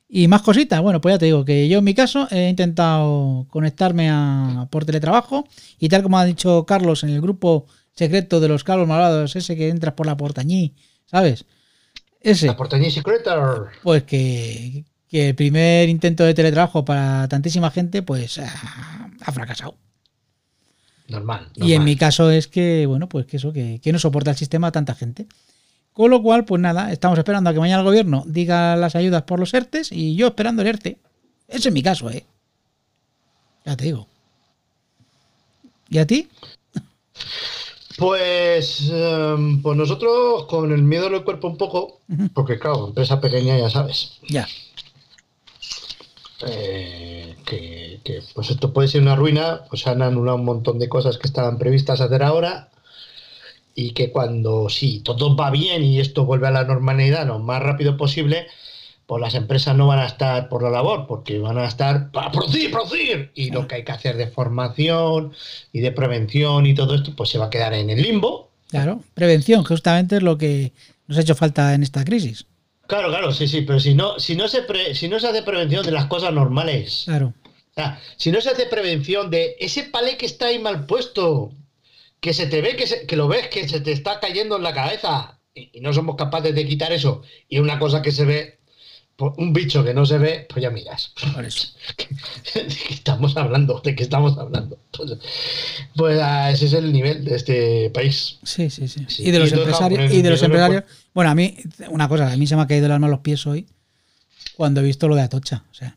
Y 0.08 0.28
más 0.28 0.42
cositas, 0.42 0.80
bueno, 0.80 1.00
pues 1.00 1.14
ya 1.14 1.18
te 1.18 1.26
digo 1.26 1.44
que 1.44 1.68
yo 1.68 1.78
en 1.78 1.84
mi 1.84 1.94
caso 1.94 2.28
he 2.30 2.48
intentado 2.48 3.46
conectarme 3.50 4.08
a, 4.10 4.68
por 4.70 4.84
teletrabajo 4.84 5.46
y 5.80 5.88
tal 5.88 6.02
como 6.04 6.18
ha 6.18 6.24
dicho 6.24 6.64
Carlos 6.64 7.02
en 7.02 7.10
el 7.10 7.20
grupo 7.20 7.66
secreto 7.92 8.38
de 8.40 8.48
los 8.48 8.62
Carlos 8.62 8.86
Malvados, 8.86 9.34
ese 9.34 9.56
que 9.56 9.68
entras 9.68 9.94
por 9.94 10.06
la 10.06 10.16
portañí, 10.16 10.74
¿sabes? 11.06 11.44
Ese, 12.26 12.46
La 12.48 12.56
porteñía 12.56 12.90
secreta. 12.90 13.70
pues 13.82 14.02
que, 14.02 14.84
que 15.08 15.28
el 15.28 15.34
primer 15.36 15.88
intento 15.88 16.24
de 16.24 16.34
teletrabajo 16.34 16.84
para 16.84 17.28
tantísima 17.28 17.70
gente, 17.70 18.02
pues 18.02 18.38
ha, 18.38 19.10
ha 19.20 19.32
fracasado. 19.32 19.76
Normal. 21.08 21.50
Y 21.54 21.74
en 21.74 21.84
mi 21.84 21.94
caso 21.96 22.30
es 22.32 22.48
que, 22.48 22.84
bueno, 22.86 23.08
pues 23.08 23.26
que 23.26 23.36
eso, 23.36 23.52
que, 23.52 23.80
que 23.80 23.92
no 23.92 24.00
soporta 24.00 24.32
el 24.32 24.36
sistema 24.36 24.66
a 24.66 24.72
tanta 24.72 24.96
gente. 24.96 25.26
Con 25.92 26.10
lo 26.10 26.20
cual, 26.20 26.44
pues 26.44 26.60
nada, 26.60 26.90
estamos 26.92 27.16
esperando 27.16 27.48
a 27.48 27.52
que 27.52 27.60
mañana 27.60 27.80
el 27.82 27.86
gobierno 27.86 28.24
diga 28.26 28.74
las 28.74 28.96
ayudas 28.96 29.22
por 29.22 29.38
los 29.38 29.54
ERTES 29.54 29.92
y 29.92 30.16
yo 30.16 30.26
esperando 30.26 30.62
el 30.62 30.68
ERTE. 30.68 30.98
Ese 31.46 31.68
es 31.68 31.72
mi 31.74 31.82
caso, 31.82 32.10
¿eh? 32.10 32.26
Ya 33.64 33.76
te 33.76 33.84
digo. 33.84 34.08
¿Y 35.88 35.98
a 35.98 36.06
ti? 36.06 36.28
Pues, 37.98 38.90
em, 38.92 39.62
pues 39.62 39.76
nosotros 39.76 40.44
con 40.46 40.70
el 40.72 40.82
miedo 40.82 41.06
en 41.06 41.14
el 41.14 41.24
cuerpo 41.24 41.48
un 41.48 41.56
poco, 41.56 42.00
porque 42.34 42.58
claro, 42.58 42.88
empresa 42.88 43.20
pequeña 43.20 43.56
ya 43.58 43.70
sabes, 43.70 44.18
Ya. 44.28 44.46
eh, 46.46 47.36
que, 47.46 48.00
que, 48.04 48.22
pues 48.34 48.50
esto 48.50 48.72
puede 48.72 48.88
ser 48.88 49.00
una 49.02 49.16
ruina, 49.16 49.62
pues 49.70 49.82
se 49.82 49.90
han 49.90 50.02
anulado 50.02 50.36
un 50.36 50.44
montón 50.44 50.78
de 50.78 50.88
cosas 50.88 51.16
que 51.16 51.26
estaban 51.26 51.58
previstas 51.58 52.00
hacer 52.00 52.22
ahora 52.22 52.68
y 53.74 53.92
que 53.92 54.10
cuando 54.10 54.68
sí, 54.68 55.00
todo 55.00 55.34
va 55.36 55.50
bien 55.50 55.82
y 55.82 56.00
esto 56.00 56.24
vuelve 56.26 56.48
a 56.48 56.50
la 56.50 56.64
normalidad 56.64 57.26
lo 57.26 57.38
más 57.38 57.62
rápido 57.62 57.96
posible, 57.96 58.46
pues 59.06 59.20
las 59.20 59.34
empresas 59.34 59.76
no 59.76 59.86
van 59.86 60.00
a 60.00 60.06
estar 60.06 60.48
por 60.48 60.62
la 60.62 60.70
labor, 60.70 61.06
porque 61.06 61.38
van 61.38 61.58
a 61.58 61.66
estar 61.66 62.10
para 62.10 62.30
producir, 62.32 62.70
producir, 62.72 63.30
y 63.34 63.50
lo 63.50 63.68
que 63.68 63.76
hay 63.76 63.84
que 63.84 63.92
hacer 63.92 64.16
de 64.16 64.26
formación 64.26 65.32
y 65.72 65.80
de 65.80 65.92
prevención 65.92 66.66
y 66.66 66.74
todo 66.74 66.94
esto, 66.94 67.12
pues 67.16 67.30
se 67.30 67.38
va 67.38 67.46
a 67.46 67.50
quedar 67.50 67.72
en 67.74 67.90
el 67.90 68.02
limbo. 68.02 68.50
Claro. 68.68 69.00
Prevención, 69.14 69.62
justamente 69.64 70.16
es 70.16 70.22
lo 70.24 70.36
que 70.38 70.72
nos 71.06 71.18
ha 71.18 71.20
hecho 71.20 71.36
falta 71.36 71.72
en 71.74 71.84
esta 71.84 72.04
crisis. 72.04 72.46
Claro, 72.88 73.08
claro, 73.08 73.32
sí, 73.32 73.46
sí, 73.46 73.62
pero 73.62 73.78
si 73.80 73.94
no, 73.94 74.18
si 74.18 74.34
no 74.36 74.48
se 74.48 74.62
pre- 74.62 74.94
si 74.94 75.08
no 75.08 75.18
se 75.20 75.28
hace 75.28 75.42
prevención 75.42 75.84
de 75.84 75.92
las 75.92 76.06
cosas 76.06 76.32
normales, 76.32 77.02
Claro. 77.04 77.32
o 77.44 77.74
sea, 77.74 78.00
si 78.16 78.30
no 78.32 78.40
se 78.40 78.50
hace 78.50 78.66
prevención 78.66 79.30
de 79.30 79.56
ese 79.60 79.84
palé 79.84 80.16
que 80.16 80.26
está 80.26 80.46
ahí 80.46 80.58
mal 80.58 80.86
puesto, 80.86 81.52
que 82.20 82.32
se 82.34 82.46
te 82.48 82.60
ve, 82.60 82.74
que, 82.76 82.86
se- 82.88 83.06
que 83.06 83.16
lo 83.16 83.28
ves, 83.28 83.48
que 83.48 83.68
se 83.68 83.80
te 83.80 83.92
está 83.92 84.18
cayendo 84.20 84.56
en 84.56 84.62
la 84.64 84.72
cabeza, 84.72 85.38
y, 85.54 85.70
y 85.74 85.80
no 85.80 85.92
somos 85.92 86.16
capaces 86.16 86.54
de 86.54 86.66
quitar 86.66 86.92
eso, 86.92 87.22
y 87.48 87.58
una 87.60 87.78
cosa 87.78 88.02
que 88.02 88.10
se 88.12 88.24
ve, 88.24 88.55
un 89.18 89.52
bicho 89.52 89.82
que 89.82 89.94
no 89.94 90.04
se 90.04 90.18
ve, 90.18 90.46
pues 90.48 90.62
ya 90.62 90.70
miras. 90.70 91.12
¿De 92.54 92.66
qué 92.66 92.94
estamos 92.94 93.36
hablando? 93.36 93.80
¿De 93.82 93.94
qué 93.94 94.02
estamos 94.02 94.36
hablando? 94.38 94.78
Pues, 94.96 95.12
pues, 95.94 96.20
ah, 96.20 96.50
ese 96.50 96.66
es 96.66 96.72
el 96.74 96.92
nivel 96.92 97.24
de 97.24 97.34
este 97.36 97.90
país. 97.90 98.38
Sí, 98.42 98.68
sí, 98.70 98.88
sí. 98.88 99.04
Sí, 99.08 99.22
Y 99.24 99.30
de 99.30 99.38
los 99.38 99.50
y 99.50 99.54
empresarios. 99.54 100.12
Y 100.12 100.22
de 100.22 100.30
los 100.30 100.42
empresarios. 100.42 100.84
Bueno, 101.14 101.30
a 101.30 101.34
mí, 101.34 101.56
una 101.90 102.08
cosa, 102.08 102.30
a 102.30 102.36
mí 102.36 102.46
se 102.46 102.56
me 102.56 102.62
ha 102.62 102.66
caído 102.66 102.86
el 102.86 102.92
alma 102.92 103.06
a 103.06 103.10
los 103.10 103.20
pies 103.20 103.46
hoy 103.46 103.66
cuando 104.56 104.80
he 104.80 104.84
visto 104.84 105.08
lo 105.08 105.14
de 105.16 105.22
Atocha. 105.22 105.64
O 105.70 105.74
sea, 105.74 105.96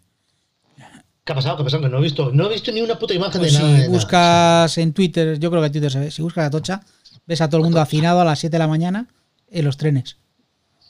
¿Qué 1.26 1.34
ha 1.34 1.36
pasado? 1.36 1.58
¿Qué 1.58 1.62
ha 1.62 1.66
pasado? 1.66 1.84
Que 1.84 1.90
no 1.90 2.00
he 2.00 2.02
visto, 2.02 2.32
no 2.34 2.50
he 2.50 2.54
visto 2.54 2.72
ni 2.72 2.82
una 2.82 2.98
puta 2.98 3.14
imagen 3.14 3.40
Pues 3.42 3.54
de 3.54 3.60
nada. 3.60 3.70
si 3.70 3.74
de 3.74 3.80
nada. 3.88 3.90
buscas 3.94 4.78
en 4.78 4.94
Twitter, 4.94 5.38
yo 5.40 5.50
creo 5.52 5.62
que 5.62 5.68
en 5.68 5.72
Twitter 5.74 5.92
se 5.92 6.00
ve, 6.00 6.12
si 6.12 6.22
buscas 6.22 6.46
a 6.48 6.50
Tocha, 6.50 6.82
ves 7.28 7.42
a 7.42 7.48
todo 7.50 7.58
el 7.58 7.64
mundo 7.66 7.80
hacinado 7.82 8.22
a 8.22 8.26
las 8.26 8.40
7 8.40 8.52
de 8.54 8.60
la 8.60 8.68
mañana 8.68 9.08
en 9.52 9.66
los 9.66 9.78
trenes. 9.78 10.18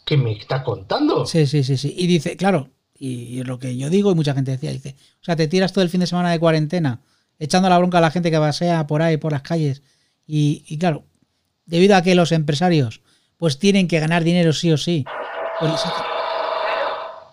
¿Qué 0.09 0.17
me 0.17 0.31
está 0.31 0.63
contando? 0.63 1.27
Sí, 1.27 1.45
sí, 1.45 1.63
sí, 1.63 1.77
sí. 1.77 1.93
Y 1.95 2.07
dice, 2.07 2.35
claro, 2.35 2.71
y 2.95 3.43
lo 3.43 3.59
que 3.59 3.77
yo 3.77 3.91
digo 3.91 4.11
y 4.11 4.15
mucha 4.15 4.33
gente 4.33 4.49
decía, 4.49 4.71
dice, 4.71 4.95
o 5.21 5.23
sea, 5.23 5.35
te 5.35 5.47
tiras 5.47 5.71
todo 5.71 5.83
el 5.83 5.91
fin 5.91 5.99
de 5.99 6.07
semana 6.07 6.31
de 6.31 6.39
cuarentena 6.39 6.99
echando 7.37 7.69
la 7.69 7.77
bronca 7.77 7.99
a 7.99 8.01
la 8.01 8.09
gente 8.09 8.31
que 8.31 8.39
pasea 8.39 8.87
por 8.87 9.03
ahí, 9.03 9.17
por 9.17 9.33
las 9.33 9.43
calles. 9.43 9.83
Y, 10.25 10.63
y 10.67 10.79
claro, 10.79 11.05
debido 11.67 11.95
a 11.95 12.01
que 12.01 12.15
los 12.15 12.31
empresarios 12.31 13.01
pues 13.37 13.59
tienen 13.59 13.87
que 13.87 13.99
ganar 13.99 14.23
dinero 14.23 14.51
sí 14.51 14.71
o 14.71 14.77
sí. 14.77 15.05
pues 15.59 15.71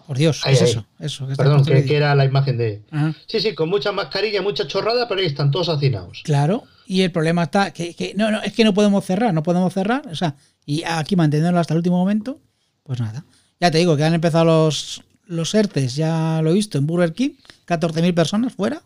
Por 0.07 0.19
Dios, 0.19 0.43
Ahí, 0.45 0.53
es 0.53 0.63
ahí. 0.63 0.69
eso, 0.69 0.87
eso. 1.01 1.27
que 1.27 1.35
Perdón, 1.35 1.65
que, 1.65 1.97
era 1.97 2.15
la 2.15 2.27
imagen 2.27 2.59
de. 2.59 2.83
Ajá. 2.91 3.15
Sí, 3.27 3.41
sí, 3.41 3.55
con 3.55 3.71
mucha 3.71 3.91
mascarilla, 3.91 4.43
mucha 4.43 4.67
chorrada, 4.67 5.09
pero 5.09 5.23
ahí 5.23 5.27
están 5.27 5.51
todos 5.51 5.71
hacinados. 5.71 6.21
Claro, 6.25 6.65
y 6.87 7.01
el 7.01 7.11
problema 7.11 7.45
está 7.45 7.73
que, 7.73 7.95
que 7.95 8.15
no, 8.15 8.31
no, 8.31 8.43
es 8.43 8.53
que 8.53 8.65
no 8.65 8.73
podemos 8.73 9.03
cerrar, 9.05 9.35
no 9.35 9.43
podemos 9.43 9.73
cerrar, 9.75 10.07
o 10.09 10.15
sea, 10.15 10.37
y 10.65 10.85
aquí 10.85 11.17
manteniéndolo 11.17 11.59
hasta 11.59 11.75
el 11.75 11.79
último 11.79 11.97
momento, 11.97 12.39
pues 12.87 13.01
nada. 13.01 13.25
Ya 13.61 13.71
te 13.71 13.79
digo 13.79 13.97
que 13.97 14.05
han 14.05 14.15
empezado 14.15 14.45
los, 14.45 15.03
los 15.27 15.55
ERTES, 15.55 15.97
ya 15.97 16.41
lo 16.43 16.51
he 16.51 16.55
visto 16.55 16.79
en 16.79 16.87
Burger 16.87 17.13
King, 17.13 17.31
14.000 17.67 18.15
personas 18.15 18.55
fuera, 18.55 18.83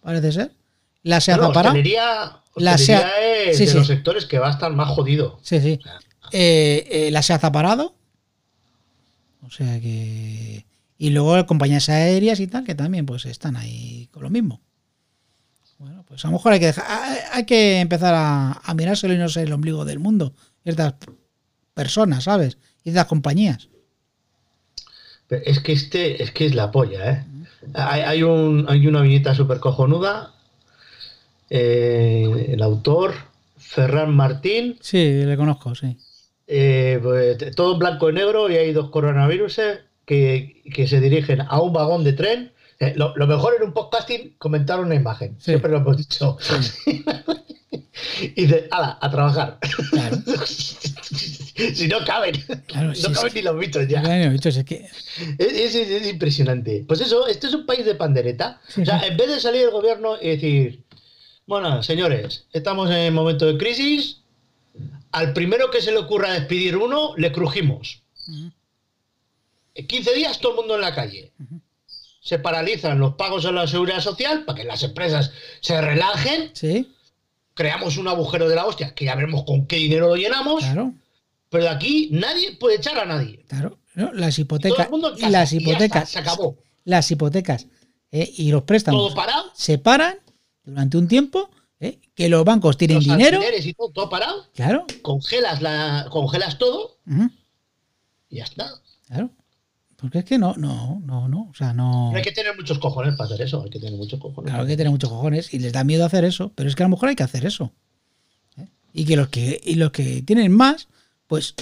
parece 0.00 0.32
ser. 0.32 0.52
La 1.02 1.20
SEAT 1.20 1.38
Bueno, 1.38 1.58
hostelería, 1.58 2.42
La 2.56 2.78
SEAT 2.78 3.06
es 3.46 3.56
sí, 3.56 3.64
de 3.64 3.70
sí. 3.72 3.78
los 3.78 3.86
sectores 3.86 4.26
que 4.26 4.38
va 4.38 4.48
a 4.48 4.52
estar 4.52 4.70
más 4.72 4.88
jodido. 4.88 5.40
Sí, 5.42 5.60
sí. 5.60 5.80
Eh, 6.30 6.86
eh, 6.90 7.10
la 7.10 7.22
SEAT 7.22 7.42
ha 7.44 7.52
parado. 7.52 7.94
O 9.42 9.50
sea 9.50 9.80
que... 9.80 10.66
Y 10.98 11.10
luego 11.10 11.46
compañías 11.46 11.88
aéreas 11.88 12.38
y 12.40 12.46
tal, 12.46 12.64
que 12.64 12.74
también 12.74 13.06
pues 13.06 13.24
están 13.24 13.56
ahí 13.56 14.08
con 14.12 14.22
lo 14.22 14.28
mismo. 14.28 14.60
Bueno, 15.78 16.04
pues 16.06 16.22
a 16.26 16.28
lo 16.28 16.32
mejor 16.32 16.52
hay 16.52 16.60
que 16.60 16.66
dejar, 16.66 16.84
hay, 16.86 17.18
hay 17.32 17.46
que 17.46 17.80
empezar 17.80 18.14
a, 18.14 18.60
a 18.62 18.74
mirárselo 18.74 19.14
y 19.14 19.16
no 19.16 19.30
ser 19.30 19.46
el 19.46 19.52
ombligo 19.54 19.86
del 19.86 19.98
mundo. 19.98 20.34
Estas 20.62 20.94
personas, 21.72 22.24
¿sabes? 22.24 22.58
Y 22.84 22.90
estas 22.90 23.06
compañías. 23.06 23.68
Pero 25.28 25.42
es 25.46 25.60
que 25.60 25.72
este, 25.72 26.22
es 26.22 26.30
que 26.32 26.46
es 26.46 26.54
la 26.54 26.70
polla, 26.70 27.10
¿eh? 27.10 27.24
Hay, 27.74 28.00
hay 28.02 28.22
un, 28.22 28.66
hay 28.68 28.86
una 28.86 29.02
viñeta 29.02 29.34
súper 29.34 29.60
cojonuda. 29.60 30.34
eh, 31.50 32.46
el 32.52 32.62
autor, 32.62 33.14
Ferran 33.58 34.14
Martín, 34.14 34.78
Sí, 34.80 35.22
le 35.24 35.36
conozco, 35.36 35.74
sí. 35.74 35.96
eh, 36.46 36.98
pues, 37.02 37.54
todo 37.54 37.74
en 37.74 37.78
blanco 37.78 38.08
y 38.10 38.12
negro 38.14 38.50
y 38.50 38.56
hay 38.56 38.72
dos 38.72 38.90
coronavirus 38.90 39.60
que, 40.06 40.62
que 40.74 40.88
se 40.88 41.00
dirigen 41.00 41.40
a 41.42 41.60
un 41.60 41.72
vagón 41.72 42.02
de 42.04 42.12
tren. 42.14 42.52
Eh, 42.80 42.94
lo, 42.96 43.14
lo 43.16 43.26
mejor 43.26 43.54
en 43.58 43.64
un 43.68 43.72
podcasting 43.74 44.34
comentar 44.38 44.80
una 44.80 44.94
imagen. 44.94 45.36
Sí. 45.38 45.50
Siempre 45.52 45.70
lo 45.70 45.78
hemos 45.78 45.96
dicho. 45.98 46.38
y 48.22 48.28
dice, 48.46 48.68
ala, 48.70 48.98
a 49.00 49.10
trabajar. 49.10 49.58
Claro. 49.90 50.16
si 51.74 51.88
no 51.88 52.04
caben. 52.04 52.34
Claro, 52.66 52.92
no 53.02 53.12
caben 53.12 53.34
ni 53.34 53.42
los 53.42 53.58
bichos 53.58 53.86
ya. 53.88 54.00
Bueno, 54.02 54.30
bichos, 54.32 54.56
es 54.56 54.64
que. 54.64 54.76
Es, 55.38 55.52
es- 55.52 55.74
es- 55.74 55.90
es 55.90 56.08
impresionante. 56.08 56.84
Pues 56.86 57.00
eso, 57.00 57.26
este 57.26 57.46
es 57.48 57.54
un 57.54 57.66
país 57.66 57.84
de 57.84 57.94
pandereta. 57.94 58.60
Sí, 58.68 58.82
o 58.82 58.84
sea, 58.84 59.00
sí. 59.00 59.06
en 59.06 59.16
vez 59.16 59.28
de 59.28 59.40
salir 59.40 59.62
el 59.62 59.70
gobierno 59.70 60.16
y 60.20 60.28
decir, 60.28 60.82
bueno, 61.46 61.82
señores, 61.82 62.44
estamos 62.52 62.90
en 62.90 63.12
momento 63.14 63.46
de 63.46 63.58
crisis, 63.58 64.18
al 65.12 65.32
primero 65.32 65.70
que 65.70 65.80
se 65.82 65.90
le 65.92 65.98
ocurra 65.98 66.32
despedir 66.32 66.76
uno, 66.76 67.14
le 67.16 67.32
crujimos. 67.32 68.02
En 69.74 69.86
15 69.86 70.14
días 70.14 70.38
todo 70.40 70.52
el 70.52 70.56
mundo 70.58 70.74
en 70.76 70.80
la 70.82 70.94
calle. 70.94 71.32
Se 72.22 72.38
paralizan 72.38 72.98
los 72.98 73.14
pagos 73.14 73.46
a 73.46 73.52
la 73.52 73.66
seguridad 73.66 74.00
social 74.00 74.44
para 74.44 74.58
que 74.58 74.64
las 74.64 74.82
empresas 74.82 75.32
se 75.60 75.80
relajen. 75.80 76.50
Sí, 76.52 76.92
Creamos 77.54 77.96
un 77.96 78.08
agujero 78.08 78.48
de 78.48 78.54
la 78.54 78.64
hostia, 78.66 78.94
que 78.94 79.04
ya 79.06 79.14
veremos 79.14 79.44
con 79.44 79.66
qué 79.66 79.76
dinero 79.76 80.08
lo 80.08 80.16
llenamos. 80.16 80.62
claro, 80.62 80.94
Pero 81.50 81.64
de 81.64 81.70
aquí 81.70 82.08
nadie 82.12 82.56
puede 82.56 82.76
echar 82.76 82.98
a 82.98 83.04
nadie. 83.04 83.44
claro. 83.48 83.78
¿no? 83.94 84.12
Las 84.12 84.38
hipotecas. 84.38 84.88
Y 85.18 85.26
las 85.26 85.52
y 85.52 85.56
hipotecas. 85.58 86.08
se 86.08 86.18
acabó. 86.20 86.56
Las 86.84 87.10
hipotecas 87.10 87.66
¿eh? 88.12 88.32
y 88.36 88.50
los 88.50 88.62
préstamos 88.62 89.08
Todo 89.08 89.14
parado. 89.14 89.50
se 89.54 89.78
paran 89.78 90.16
durante 90.64 90.96
un 90.96 91.08
tiempo. 91.08 91.50
¿eh? 91.80 91.98
Que 92.14 92.28
los 92.28 92.44
bancos 92.44 92.76
tienen 92.76 92.98
los 92.98 93.04
dinero. 93.04 93.40
y 93.62 93.74
todo, 93.74 93.90
todo 93.90 94.08
parado. 94.08 94.46
Claro. 94.54 94.86
congelas 95.02 95.60
la 95.60 96.06
congelas 96.10 96.58
todo 96.58 96.98
y 98.28 98.36
ya 98.36 98.44
está. 98.44 98.70
Claro. 99.08 99.30
Porque 99.96 100.20
es 100.20 100.24
que 100.24 100.38
no, 100.38 100.54
no, 100.56 101.00
no, 101.04 101.28
no. 101.28 101.48
O 101.50 101.54
sea, 101.54 101.74
no. 101.74 102.10
No 102.10 102.16
hay 102.16 102.22
que 102.22 102.32
tener 102.32 102.56
muchos 102.56 102.78
cojones 102.78 103.16
para 103.16 103.26
hacer 103.26 103.42
eso, 103.42 103.62
hay 103.62 103.70
que 103.70 103.78
tener 103.80 103.98
muchos 103.98 104.18
cojones. 104.18 104.50
Claro 104.50 104.62
hay 104.62 104.68
que 104.70 104.76
tener 104.76 104.90
muchos 104.90 105.10
cojones 105.10 105.52
y 105.52 105.58
les 105.58 105.72
da 105.72 105.84
miedo 105.84 106.06
hacer 106.06 106.24
eso, 106.24 106.52
pero 106.54 106.68
es 106.68 106.76
que 106.76 106.82
a 106.82 106.86
lo 106.86 106.90
mejor 106.90 107.10
hay 107.10 107.16
que 107.16 107.22
hacer 107.22 107.44
eso. 107.44 107.72
¿eh? 108.56 108.66
Y 108.94 109.04
que 109.04 109.16
los 109.16 109.28
que 109.28 109.60
y 109.62 109.74
los 109.74 109.90
que 109.90 110.22
tienen 110.22 110.52
más, 110.52 110.88
pues 111.30 111.54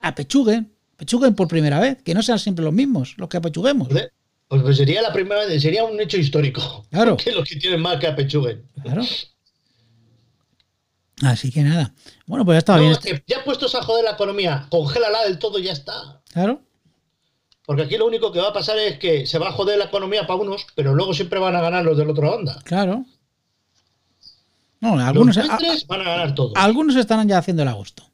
apechuguen, 0.00 0.72
apechuguen 0.94 1.34
por 1.34 1.46
primera 1.46 1.78
vez, 1.78 2.02
que 2.02 2.14
no 2.14 2.22
sean 2.22 2.38
siempre 2.38 2.64
los 2.64 2.72
mismos 2.72 3.14
los 3.18 3.28
que 3.28 3.36
apechuguemos. 3.36 3.86
Pues, 3.88 4.10
pues 4.48 4.76
sería 4.78 5.02
la 5.02 5.12
primera 5.12 5.44
vez, 5.44 5.60
sería 5.60 5.84
un 5.84 6.00
hecho 6.00 6.16
histórico. 6.16 6.86
Claro. 6.90 7.18
Que 7.18 7.30
los 7.32 7.46
que 7.46 7.56
tienen 7.56 7.80
más 7.82 7.98
que 8.00 8.06
apechuguen. 8.06 8.64
Claro. 8.82 9.02
Así 11.22 11.52
que 11.52 11.62
nada. 11.62 11.92
Bueno, 12.26 12.44
pues 12.46 12.54
ya 12.54 12.58
estaba 12.60 12.78
No, 12.80 12.98
bien. 12.98 13.22
ya 13.26 13.44
puestos 13.44 13.74
a 13.74 13.82
joder 13.82 14.04
la 14.04 14.12
economía, 14.12 14.66
congélala 14.70 15.22
del 15.24 15.38
todo 15.38 15.58
y 15.58 15.64
ya 15.64 15.72
está. 15.72 16.22
Claro. 16.32 16.62
Porque 17.66 17.82
aquí 17.82 17.98
lo 17.98 18.06
único 18.06 18.32
que 18.32 18.40
va 18.40 18.48
a 18.48 18.52
pasar 18.54 18.78
es 18.78 18.98
que 18.98 19.26
se 19.26 19.38
va 19.38 19.50
a 19.50 19.52
joder 19.52 19.78
la 19.78 19.84
economía 19.84 20.26
para 20.26 20.40
unos, 20.40 20.66
pero 20.74 20.94
luego 20.94 21.12
siempre 21.12 21.38
van 21.38 21.54
a 21.56 21.60
ganar 21.60 21.84
los 21.84 21.98
del 21.98 22.08
otro 22.08 22.30
banda. 22.30 22.58
Claro. 22.64 23.04
No, 24.80 24.98
algunos, 24.98 25.36
los 25.36 25.50
a- 25.50 25.58
van 25.86 26.00
a 26.00 26.04
ganar 26.04 26.34
todos. 26.34 26.52
algunos 26.56 26.96
están 26.96 27.28
ya 27.28 27.36
haciendo 27.36 27.62
el 27.62 27.68
agosto. 27.68 28.09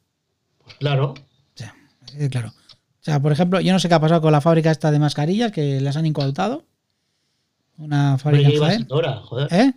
Claro. 0.79 1.13
O 1.13 1.15
sea, 1.55 1.75
así 2.03 2.17
de 2.17 2.29
claro. 2.29 2.49
O 2.49 3.03
sea, 3.09 3.21
por 3.21 3.31
ejemplo, 3.31 3.61
yo 3.61 3.71
no 3.71 3.79
sé 3.79 3.87
qué 3.87 3.95
ha 3.95 4.01
pasado 4.01 4.21
con 4.21 4.31
la 4.31 4.41
fábrica 4.41 4.69
esta 4.69 4.91
de 4.91 4.99
mascarillas 4.99 5.51
que 5.51 5.79
las 5.79 5.95
han 5.95 6.05
incautado. 6.05 6.65
Una 7.77 8.17
fábrica 8.17 8.43
ya 8.43 8.49
en 8.49 8.55
iba 8.55 8.69
siendo 8.69 8.95
hora, 8.95 9.15
joder. 9.21 9.47
¿Eh? 9.53 9.73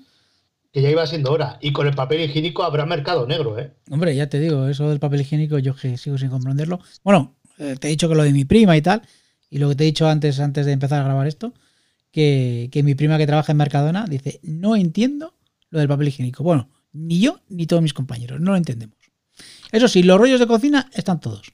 Que 0.72 0.82
ya 0.82 0.90
iba 0.90 1.06
siendo 1.06 1.30
hora. 1.32 1.58
Y 1.60 1.72
con 1.72 1.86
el 1.86 1.94
papel 1.94 2.22
higiénico 2.22 2.64
habrá 2.64 2.86
mercado 2.86 3.26
negro, 3.26 3.58
¿eh? 3.58 3.72
Hombre, 3.90 4.16
ya 4.16 4.28
te 4.28 4.40
digo, 4.40 4.68
eso 4.68 4.88
del 4.88 4.98
papel 4.98 5.20
higiénico 5.20 5.58
yo 5.58 5.76
que 5.76 5.96
sigo 5.96 6.18
sin 6.18 6.30
comprenderlo. 6.30 6.80
Bueno, 7.04 7.36
eh, 7.58 7.76
te 7.78 7.88
he 7.88 7.90
dicho 7.90 8.08
que 8.08 8.14
lo 8.14 8.22
de 8.22 8.32
mi 8.32 8.44
prima 8.44 8.76
y 8.76 8.82
tal, 8.82 9.02
y 9.48 9.58
lo 9.58 9.68
que 9.68 9.74
te 9.76 9.84
he 9.84 9.86
dicho 9.86 10.08
antes, 10.08 10.40
antes 10.40 10.66
de 10.66 10.72
empezar 10.72 11.00
a 11.00 11.04
grabar 11.04 11.26
esto, 11.26 11.52
que, 12.10 12.68
que 12.72 12.82
mi 12.82 12.94
prima 12.94 13.18
que 13.18 13.26
trabaja 13.26 13.52
en 13.52 13.58
Mercadona 13.58 14.06
dice, 14.08 14.40
no 14.42 14.76
entiendo 14.76 15.34
lo 15.68 15.78
del 15.78 15.88
papel 15.88 16.08
higiénico. 16.08 16.42
Bueno, 16.42 16.68
ni 16.92 17.20
yo 17.20 17.40
ni 17.48 17.66
todos 17.66 17.82
mis 17.82 17.94
compañeros, 17.94 18.40
no 18.40 18.52
lo 18.52 18.56
entendemos. 18.56 18.99
Eso 19.72 19.88
sí, 19.88 20.02
los 20.02 20.18
rollos 20.18 20.40
de 20.40 20.46
cocina 20.46 20.88
están 20.94 21.20
todos. 21.20 21.52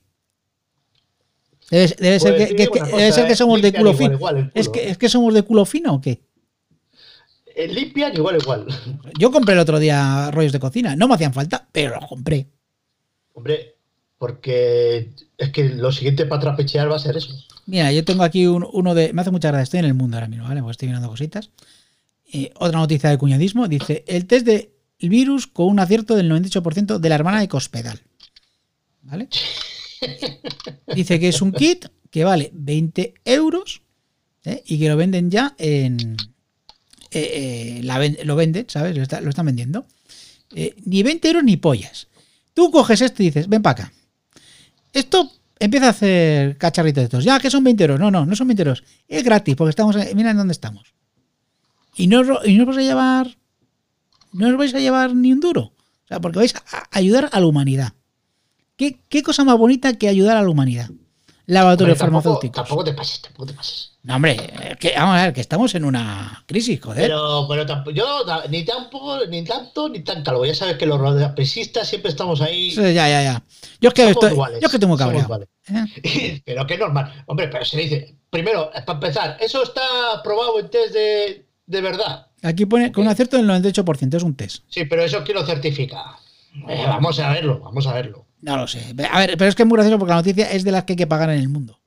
Debe, 1.70 1.94
debe 1.98 2.20
ser, 2.20 2.36
Pues 2.36 2.48
que, 2.48 2.56
que- 2.56 2.68
que- 2.68 2.80
debe 2.96 3.12
ser 3.12 3.26
que 3.26 3.32
¿eh? 3.32 3.36
somos 3.36 3.60
de 3.60 3.72
culo 3.72 3.92
fino. 3.92 4.12
igual 4.14 4.50
Es 4.54 4.68
que, 4.68 4.88
es 4.88 4.98
que 4.98 5.08
somos 5.08 5.34
de 5.34 5.42
culo 5.42 5.64
fino 5.64 5.94
o 5.94 6.00
qué? 6.00 6.22
Eh, 7.56 7.68
Limpian 7.68 8.14
igual, 8.14 8.36
igual. 8.40 8.66
Yo 9.18 9.32
compré 9.32 9.54
el 9.54 9.60
otro 9.60 9.78
día 9.78 10.30
rollos 10.30 10.52
de 10.52 10.60
cocina, 10.60 10.94
no 10.94 11.08
me 11.08 11.14
hacían 11.14 11.32
falta, 11.32 11.66
pero 11.72 11.96
los 11.98 12.08
compré. 12.08 12.46
Hombre, 13.32 13.76
porque 14.18 15.10
es 15.38 15.50
que 15.50 15.64
lo 15.70 15.90
siguiente 15.90 16.26
para 16.26 16.40
trapechear 16.40 16.90
va 16.90 16.96
a 16.96 17.00
ser 17.00 17.16
eso. 17.16 17.34
Mira, 17.66 17.90
yo 17.92 18.04
tengo 18.04 18.22
aquí 18.22 18.46
un- 18.46 18.66
uno 18.72 18.94
de. 18.94 19.12
Me 19.12 19.22
hace 19.22 19.30
mucha 19.30 19.48
gracia, 19.48 19.62
estoy 19.64 19.80
en 19.80 19.86
el 19.86 19.94
mundo 19.94 20.16
ahora 20.16 20.28
mismo, 20.28 20.46
¿vale? 20.46 20.62
Pues 20.62 20.74
estoy 20.74 20.88
mirando 20.88 21.08
cositas. 21.08 21.50
Eh, 22.32 22.52
otra 22.58 22.78
noticia 22.78 23.10
de 23.10 23.18
cuñadismo: 23.18 23.66
dice: 23.66 24.04
el 24.06 24.26
test 24.26 24.46
del 25.00 25.10
virus 25.10 25.46
con 25.46 25.66
un 25.68 25.78
acierto 25.80 26.14
del 26.16 26.30
98% 26.30 26.98
de 26.98 27.08
la 27.08 27.14
hermana 27.14 27.40
de 27.40 27.48
Cospedal. 27.48 28.00
¿Vale? 29.02 29.28
Dice 30.94 31.18
que 31.20 31.28
es 31.28 31.40
un 31.42 31.52
kit 31.52 31.86
que 32.10 32.24
vale 32.24 32.50
20 32.54 33.14
euros 33.24 33.82
¿eh? 34.44 34.62
y 34.66 34.78
que 34.78 34.88
lo 34.88 34.96
venden 34.96 35.30
ya 35.30 35.54
en. 35.58 36.16
eh, 37.10 37.78
eh, 37.78 37.80
la 37.82 37.98
lo 38.24 38.36
venden, 38.36 38.66
¿sabes? 38.68 38.96
Lo, 38.96 39.02
está- 39.02 39.20
lo 39.20 39.30
están 39.30 39.46
vendiendo. 39.46 39.86
Ni 40.84 41.02
20 41.02 41.28
euros 41.28 41.44
ni 41.44 41.56
pollas. 41.56 42.06
Tú 42.54 42.70
coges 42.70 43.00
esto 43.00 43.22
y 43.22 43.26
dices: 43.26 43.48
ven 43.48 43.62
para 43.62 43.84
acá. 43.84 43.92
Esto 44.92 45.30
empieza 45.58 45.86
a 45.88 45.90
hacer 45.90 46.56
cacharritos 46.56 47.02
de 47.02 47.04
estos. 47.04 47.24
Ya, 47.24 47.38
que 47.40 47.50
son 47.50 47.64
20 47.64 47.84
euros. 47.84 48.00
No, 48.00 48.10
no, 48.10 48.24
no 48.24 48.36
son 48.36 48.46
20 48.48 48.62
euros. 48.62 48.84
Es 49.08 49.22
gratis 49.24 49.54
porque 49.56 49.70
estamos. 49.70 49.96
Mira 50.14 50.30
en 50.30 50.36
dónde 50.36 50.52
estamos. 50.52 50.94
Y 51.96 52.06
no, 52.06 52.22
y 52.44 52.54
no 52.56 52.62
os 52.64 52.68
vais 52.76 52.78
a 52.78 52.88
llevar. 52.88 53.36
No 54.36 54.48
os 54.48 54.56
vais 54.56 54.74
a 54.74 54.80
llevar 54.80 55.14
ni 55.14 55.32
un 55.32 55.40
duro. 55.40 55.72
O 56.04 56.08
sea, 56.08 56.20
porque 56.20 56.38
vais 56.38 56.54
a 56.54 56.86
ayudar 56.90 57.30
a 57.32 57.40
la 57.40 57.46
humanidad. 57.46 57.94
¿Qué, 58.76 59.00
qué 59.08 59.22
cosa 59.22 59.44
más 59.44 59.56
bonita 59.56 59.94
que 59.94 60.08
ayudar 60.08 60.36
a 60.36 60.42
la 60.42 60.50
humanidad? 60.50 60.90
Laboratorios 61.46 61.96
farmacéuticos. 61.96 62.56
tampoco 62.56 62.84
te 62.84 62.92
pases, 62.92 63.22
tampoco 63.22 63.46
te 63.46 63.52
pases. 63.54 63.92
No, 64.02 64.16
hombre, 64.16 64.36
que, 64.78 64.92
vamos 64.96 65.16
a 65.16 65.24
ver, 65.24 65.32
que 65.32 65.40
estamos 65.40 65.74
en 65.74 65.84
una 65.84 66.44
crisis, 66.46 66.80
joder. 66.80 67.02
Pero, 67.02 67.46
pero 67.48 67.64
tampoco, 67.64 67.92
yo 67.92 68.24
ni 68.50 68.64
tampoco, 68.64 69.26
ni 69.26 69.44
tanto, 69.44 69.88
ni 69.88 70.00
tan 70.00 70.22
calvo. 70.22 70.44
Ya 70.44 70.54
sabes 70.54 70.76
que 70.76 70.86
los 70.86 70.98
rodapesistas 70.98 71.88
siempre 71.88 72.10
estamos 72.10 72.40
ahí. 72.40 72.72
Sí, 72.72 72.82
ya, 72.82 73.08
ya, 73.08 73.22
ya. 73.22 73.42
Yo 73.80 73.88
es 73.88 73.94
que, 73.94 74.02
Somos 74.02 74.16
estoy, 74.16 74.32
iguales, 74.32 74.60
yo 74.60 74.66
es 74.66 74.72
que 74.72 74.80
somos 74.80 74.98
cabreado. 74.98 75.42
¿eh? 75.42 76.42
pero 76.44 76.66
que 76.66 76.74
es 76.74 76.80
normal. 76.80 77.24
Hombre, 77.26 77.48
pero 77.48 77.64
se 77.64 77.76
le 77.76 77.82
dice, 77.84 78.16
primero, 78.28 78.70
para 78.70 78.92
empezar, 78.92 79.36
eso 79.40 79.62
está 79.62 79.82
probado 80.24 80.58
en 80.58 80.68
test 80.68 80.92
de, 80.94 81.46
de 81.66 81.80
verdad. 81.80 82.25
Aquí 82.42 82.66
pone 82.66 82.92
con 82.92 83.04
un 83.04 83.10
acierto 83.10 83.36
del 83.36 83.46
98%, 83.48 84.14
es 84.16 84.22
un 84.22 84.34
test. 84.36 84.62
Sí, 84.68 84.84
pero 84.84 85.02
eso 85.02 85.24
quién 85.24 85.36
lo 85.38 85.46
certifica. 85.46 86.18
Eh, 86.68 86.84
vamos 86.86 87.18
a 87.18 87.32
verlo, 87.32 87.60
vamos 87.60 87.86
a 87.86 87.92
verlo. 87.94 88.24
No 88.42 88.56
lo 88.56 88.66
sé. 88.68 88.94
A 89.10 89.18
ver, 89.20 89.36
pero 89.36 89.48
es 89.48 89.54
que 89.54 89.62
es 89.62 89.68
muy 89.68 89.76
gracioso 89.76 89.98
porque 89.98 90.10
la 90.10 90.16
noticia 90.16 90.50
es 90.50 90.62
de 90.64 90.70
las 90.72 90.84
que 90.84 90.92
hay 90.92 90.96
que 90.96 91.06
pagar 91.06 91.30
en 91.30 91.38
el 91.40 91.48
mundo. 91.48 91.78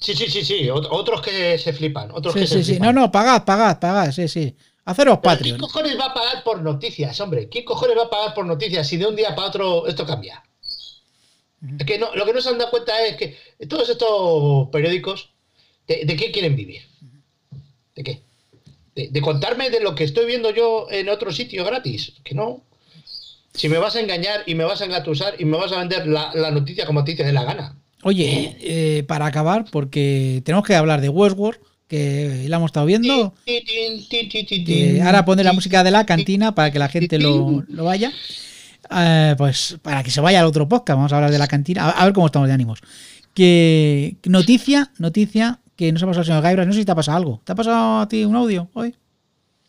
Sí, 0.00 0.14
sí, 0.14 0.26
sí, 0.28 0.44
sí. 0.44 0.64
ot- 0.66 0.88
Otros 0.90 1.22
que 1.22 1.56
se 1.58 1.72
flipan. 1.72 2.10
Otros 2.12 2.34
Sí, 2.34 2.40
que 2.40 2.46
sí, 2.46 2.54
se 2.54 2.64
sí. 2.64 2.70
flipan. 2.72 2.94
No, 2.94 3.00
no, 3.02 3.12
pagad, 3.12 3.44
pagad, 3.44 3.78
pagad, 3.78 4.10
sí, 4.12 4.26
sí. 4.28 4.54
Haceros 4.84 5.18
Patreon. 5.18 5.58
¿Quién 5.58 5.60
cojones 5.60 5.98
va 5.98 6.06
a 6.06 6.14
pagar 6.14 6.42
por 6.42 6.60
noticias, 6.60 7.18
hombre? 7.20 7.48
¿Quién 7.48 7.64
cojones 7.64 7.96
va 7.96 8.04
a 8.04 8.10
pagar 8.10 8.34
por 8.34 8.44
noticias 8.44 8.86
si 8.86 8.96
de 8.96 9.06
un 9.06 9.14
día 9.14 9.34
para 9.34 9.46
otro 9.48 9.86
esto 9.86 10.04
cambia? 10.04 10.42
Es 11.78 11.86
que 11.86 11.98
no, 12.00 12.12
lo 12.16 12.24
que 12.26 12.32
no 12.32 12.40
se 12.40 12.48
han 12.48 12.58
dado 12.58 12.70
cuenta 12.72 13.00
es 13.06 13.16
que 13.16 13.36
todos 13.68 13.88
estos 13.88 14.68
periódicos, 14.70 15.30
¿de, 15.86 16.04
de 16.04 16.16
qué 16.16 16.32
quieren 16.32 16.56
vivir? 16.56 16.82
¿De 17.94 18.02
qué? 18.02 18.22
De, 18.94 19.08
de 19.08 19.20
contarme 19.20 19.70
de 19.70 19.80
lo 19.80 19.94
que 19.94 20.04
estoy 20.04 20.26
viendo 20.26 20.50
yo 20.50 20.86
en 20.90 21.08
otro 21.08 21.32
sitio 21.32 21.64
gratis. 21.64 22.12
Que 22.24 22.34
no. 22.34 22.62
Si 23.54 23.68
me 23.68 23.78
vas 23.78 23.96
a 23.96 24.00
engañar 24.00 24.42
y 24.46 24.54
me 24.54 24.64
vas 24.64 24.80
a 24.80 24.86
engatusar 24.86 25.34
y 25.38 25.44
me 25.44 25.56
vas 25.56 25.72
a 25.72 25.78
vender 25.78 26.06
la, 26.06 26.32
la 26.34 26.50
noticia 26.50 26.86
como 26.86 27.00
a 27.00 27.04
ti 27.04 27.14
te 27.14 27.24
dé 27.24 27.32
la 27.32 27.44
gana. 27.44 27.76
Oye, 28.02 28.56
eh, 28.60 29.04
para 29.06 29.26
acabar, 29.26 29.64
porque 29.70 30.42
tenemos 30.44 30.66
que 30.66 30.74
hablar 30.74 31.00
de 31.00 31.08
Westworld, 31.08 31.60
que 31.86 32.46
la 32.48 32.56
hemos 32.56 32.70
estado 32.70 32.86
viendo. 32.86 33.34
Eh, 33.46 35.00
ahora 35.04 35.24
pondré 35.24 35.44
la 35.44 35.52
música 35.52 35.84
de 35.84 35.90
la 35.92 36.04
cantina 36.04 36.54
para 36.54 36.72
que 36.72 36.78
la 36.80 36.88
gente 36.88 37.18
lo, 37.18 37.64
lo 37.68 37.84
vaya. 37.84 38.10
Eh, 38.90 39.34
pues 39.38 39.76
para 39.82 40.02
que 40.02 40.10
se 40.10 40.20
vaya 40.20 40.40
al 40.40 40.46
otro 40.46 40.68
podcast, 40.68 40.96
vamos 40.96 41.12
a 41.12 41.16
hablar 41.16 41.30
de 41.30 41.38
la 41.38 41.46
cantina. 41.46 41.84
A, 41.84 41.90
a 41.90 42.04
ver 42.04 42.12
cómo 42.12 42.26
estamos 42.26 42.48
de 42.48 42.54
ánimos. 42.54 42.80
Que 43.34 44.16
noticia, 44.24 44.90
noticia 44.98 45.60
que 45.76 45.92
nos 45.92 46.02
ha 46.02 46.06
pasado 46.06 46.20
al 46.20 46.26
señor 46.26 46.42
Gaibra. 46.42 46.64
No 46.64 46.72
sé 46.72 46.80
si 46.80 46.84
te 46.84 46.92
ha 46.92 46.94
pasado 46.94 47.16
algo. 47.18 47.40
¿Te 47.44 47.52
ha 47.52 47.54
pasado 47.54 48.00
a 48.00 48.08
ti 48.08 48.24
un 48.24 48.36
audio 48.36 48.68
hoy? 48.74 48.94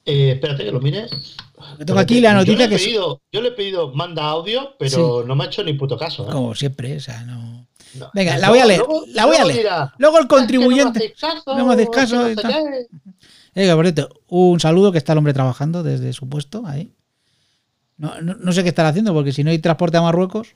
Eh, 0.06 0.32
espérate 0.32 0.66
que 0.66 0.72
lo 0.72 0.82
mire. 0.82 1.08
Que 1.78 1.86
tengo 1.86 2.00
aquí 2.00 2.20
la 2.20 2.32
Yo 2.32 2.38
noticia 2.40 2.66
he 2.66 2.70
que 2.70 2.76
pedido- 2.76 3.22
Yo 3.32 3.42
le 3.42 3.50
he 3.50 3.52
pedido 3.54 3.94
manda 3.94 4.24
audio, 4.26 4.76
pero 4.78 5.24
no 5.26 5.36
me 5.36 5.46
ha 5.46 5.48
hecho 5.48 5.64
ni 5.64 5.74
puto 5.74 5.98
caso. 5.98 6.28
¿eh? 6.28 6.32
Como 6.32 6.54
siempre, 6.56 6.98
o 6.98 7.00
sea, 7.00 7.24
no. 7.24 7.68
No. 7.96 8.10
Venga, 8.14 8.38
la 8.40 8.50
voy 8.50 8.60
a 8.60 8.66
leer, 8.66 8.80
luego- 8.80 9.06
la 9.10 9.26
voy 9.28 9.36
a 9.38 9.46
leer. 9.46 9.68
Luego 10.00 10.18
el 10.18 10.24
"Es 10.24 10.28
que 10.28 10.36
contribuyente. 10.36 11.14
No 11.46 11.58
no 11.58 11.66
me 11.68 11.74
hacéis 11.74 11.90
caso 11.90 12.16
no 12.16 12.26
que, 13.54 13.76
por 13.76 13.86
cierto, 13.86 14.10
un 14.30 14.60
saludo 14.60 14.92
que 14.92 14.98
está 14.98 15.12
el 15.14 15.20
hombre 15.20 15.34
trabajando 15.34 15.84
desde 15.84 16.12
su 16.12 16.28
puesto 16.28 16.64
ahí. 16.66 16.92
No, 17.98 18.20
no, 18.20 18.34
no 18.34 18.52
sé 18.52 18.64
qué 18.64 18.70
estará 18.70 18.90
haciendo, 18.90 19.14
porque 19.14 19.32
si 19.32 19.44
no 19.44 19.52
hay 19.52 19.60
transporte 19.60 19.98
a 19.98 20.02
Marruecos, 20.02 20.56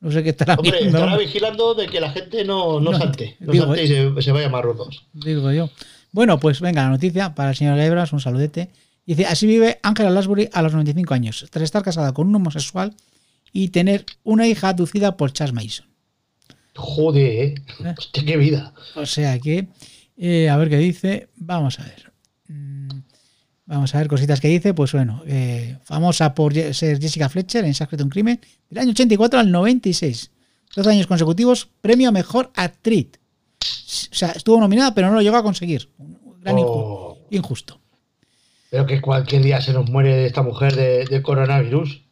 No 0.00 0.10
sé 0.10 0.22
qué 0.22 0.30
estará 0.30 0.54
Hombre, 0.54 0.78
viendo. 0.80 0.98
estará 0.98 1.16
vigilando 1.18 1.74
de 1.74 1.86
que 1.86 2.00
la 2.00 2.10
gente 2.10 2.44
no, 2.44 2.80
no, 2.80 2.92
No, 2.92 2.98
salte, 2.98 3.36
no 3.40 3.52
digo, 3.52 3.66
salte 3.66 3.84
y 3.84 3.88
se, 3.88 4.22
se 4.22 4.32
vaya 4.32 4.46
a 4.46 4.50
Marruecos. 4.50 5.06
Digo 5.12 5.52
yo. 5.52 5.68
Bueno, 6.12 6.40
pues 6.40 6.60
venga, 6.60 6.82
la 6.82 6.88
noticia 6.88 7.34
para 7.34 7.50
el 7.50 7.56
señor 7.56 7.76
Gaibras, 7.76 8.12
un 8.12 8.20
saludete. 8.20 8.70
Dice, 9.06 9.26
así 9.26 9.46
vive 9.46 9.78
Ángela 9.82 10.10
Lasbury 10.10 10.48
a 10.52 10.62
los 10.62 10.72
95 10.72 11.14
años, 11.14 11.46
tras 11.50 11.64
estar 11.64 11.82
casada 11.82 12.12
con 12.12 12.28
un 12.28 12.34
homosexual 12.36 12.94
y 13.52 13.68
tener 13.68 14.06
una 14.22 14.46
hija 14.46 14.68
aducida 14.70 15.16
por 15.16 15.32
Charles 15.32 15.54
Mason. 15.54 15.86
Joder, 16.76 17.26
¿eh? 17.26 17.54
Eh. 17.84 17.94
Hostia, 17.98 18.24
qué 18.24 18.36
vida. 18.36 18.72
O 18.94 19.04
sea 19.06 19.38
que, 19.38 19.68
eh, 20.16 20.48
a 20.48 20.56
ver 20.56 20.70
qué 20.70 20.78
dice. 20.78 21.28
Vamos 21.36 21.78
a 21.78 21.84
ver. 21.84 22.09
Vamos 23.70 23.94
a 23.94 23.98
ver 23.98 24.08
cositas 24.08 24.40
que 24.40 24.48
dice. 24.48 24.74
Pues 24.74 24.92
bueno, 24.92 25.22
eh, 25.26 25.78
famosa 25.84 26.34
por 26.34 26.52
ser 26.54 27.00
Jessica 27.00 27.28
Fletcher 27.28 27.64
en 27.64 27.72
Secreto 27.74 28.02
un 28.04 28.10
Crimen, 28.10 28.40
del 28.68 28.78
año 28.80 28.90
84 28.90 29.38
al 29.38 29.50
96. 29.50 30.30
12 30.74 30.90
años 30.90 31.06
consecutivos, 31.06 31.68
premio 31.80 32.08
a 32.08 32.12
mejor 32.12 32.50
actriz. 32.56 33.08
O 33.60 34.14
sea, 34.14 34.30
estuvo 34.30 34.58
nominada, 34.60 34.94
pero 34.94 35.08
no 35.08 35.14
lo 35.14 35.22
llegó 35.22 35.36
a 35.36 35.42
conseguir. 35.42 35.88
Un 35.98 36.18
gran 36.40 36.56
Oh, 36.58 37.18
injusto. 37.30 37.80
pero 38.70 38.86
que 38.86 39.00
cualquier 39.00 39.42
día 39.42 39.60
se 39.60 39.72
nos 39.72 39.88
muere 39.90 40.26
esta 40.26 40.42
mujer 40.42 40.74
de, 40.76 41.04
de 41.06 41.22
coronavirus. 41.22 42.02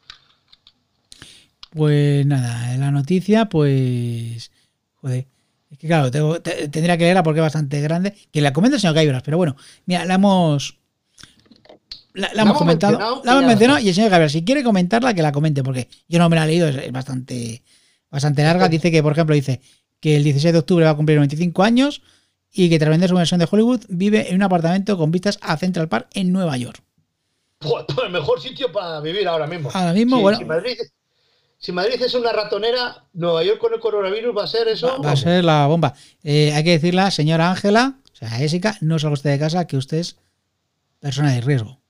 Pues 1.70 2.24
nada, 2.26 2.74
en 2.74 2.80
la 2.80 2.90
noticia, 2.90 3.46
pues. 3.46 4.50
Joder. 4.96 5.26
Es 5.70 5.78
que 5.78 5.86
claro, 5.86 6.10
tengo- 6.10 6.40
te- 6.40 6.68
tendría 6.68 6.96
que 6.96 7.04
leerla 7.04 7.22
porque 7.22 7.40
es 7.40 7.44
bastante 7.44 7.80
grande. 7.80 8.14
Que 8.32 8.40
la 8.40 8.52
comenta 8.52 8.76
el 8.76 8.80
señor 8.80 8.94
Gaibras, 8.94 9.22
pero 9.22 9.36
bueno, 9.36 9.56
mira, 9.86 10.04
la 10.04 10.14
hemos. 10.14 10.78
La, 12.18 12.28
la 12.28 12.34
La 12.34 12.42
hemos 12.42 12.58
comentado. 12.58 12.92
mencionado 12.98 13.22
La 13.24 13.32
hemos 13.32 13.44
mencionado 13.46 13.78
y 13.80 13.88
el 13.88 13.94
señor 13.94 14.10
Gaibras, 14.10 14.32
si 14.32 14.44
quiere 14.44 14.62
comentarla, 14.64 15.14
que 15.14 15.22
la 15.22 15.32
comente, 15.32 15.62
porque 15.62 15.88
yo 16.08 16.18
no 16.18 16.28
me 16.28 16.36
la 16.36 16.44
he 16.44 16.48
leído, 16.48 16.68
es, 16.68 16.76
es 16.76 16.92
bastante, 16.92 17.62
bastante 18.10 18.42
larga. 18.42 18.68
Dice 18.68 18.90
que, 18.90 19.02
por 19.02 19.12
ejemplo, 19.12 19.34
dice 19.34 19.60
que 20.00 20.16
el 20.16 20.24
16 20.24 20.52
de 20.52 20.58
octubre 20.58 20.84
va 20.84 20.92
a 20.92 20.96
cumplir 20.96 21.18
25 21.18 21.62
años 21.62 22.02
y 22.52 22.68
que 22.70 22.78
tras 22.78 22.90
vender 22.90 23.08
su 23.10 23.16
versión 23.16 23.40
de 23.40 23.48
Hollywood 23.50 23.82
vive 23.88 24.28
en 24.30 24.36
un 24.36 24.42
apartamento 24.42 24.96
con 24.96 25.10
vistas 25.10 25.38
a 25.42 25.56
Central 25.56 25.88
Park 25.88 26.08
en 26.14 26.32
Nueva 26.32 26.56
York. 26.56 26.82
Joder, 27.60 27.86
pues 27.86 27.98
el 28.06 28.12
mejor 28.12 28.40
sitio 28.40 28.70
para 28.72 29.00
vivir 29.00 29.26
ahora 29.26 29.46
mismo. 29.46 29.70
Ahora 29.72 29.92
mismo, 29.92 30.16
Si- 30.16 30.22
bueno. 30.22 30.38
Si 30.38 30.44
Madrid, 30.44 30.76
si 31.58 31.72
Madrid 31.72 32.00
es 32.00 32.14
una 32.14 32.32
ratonera, 32.32 33.04
Nueva 33.12 33.42
York 33.42 33.58
con 33.58 33.74
el 33.74 33.80
coronavirus 33.80 34.36
va 34.36 34.44
a 34.44 34.46
ser 34.46 34.68
eso. 34.68 34.86
Va, 34.86 34.98
va 34.98 35.10
a 35.12 35.16
ser 35.16 35.44
la 35.44 35.66
bomba. 35.66 35.92
Eh, 36.22 36.52
hay 36.54 36.62
que 36.64 36.70
decirla, 36.70 37.10
señora 37.10 37.50
Ángela, 37.50 37.98
o 38.12 38.16
sea, 38.16 38.28
Jessica, 38.30 38.76
no 38.80 38.98
salga 38.98 39.14
usted 39.14 39.30
de 39.30 39.38
casa, 39.40 39.66
que 39.66 39.76
usted 39.76 39.98
es 39.98 40.16
persona 41.00 41.32
de 41.32 41.40
riesgo. 41.40 41.80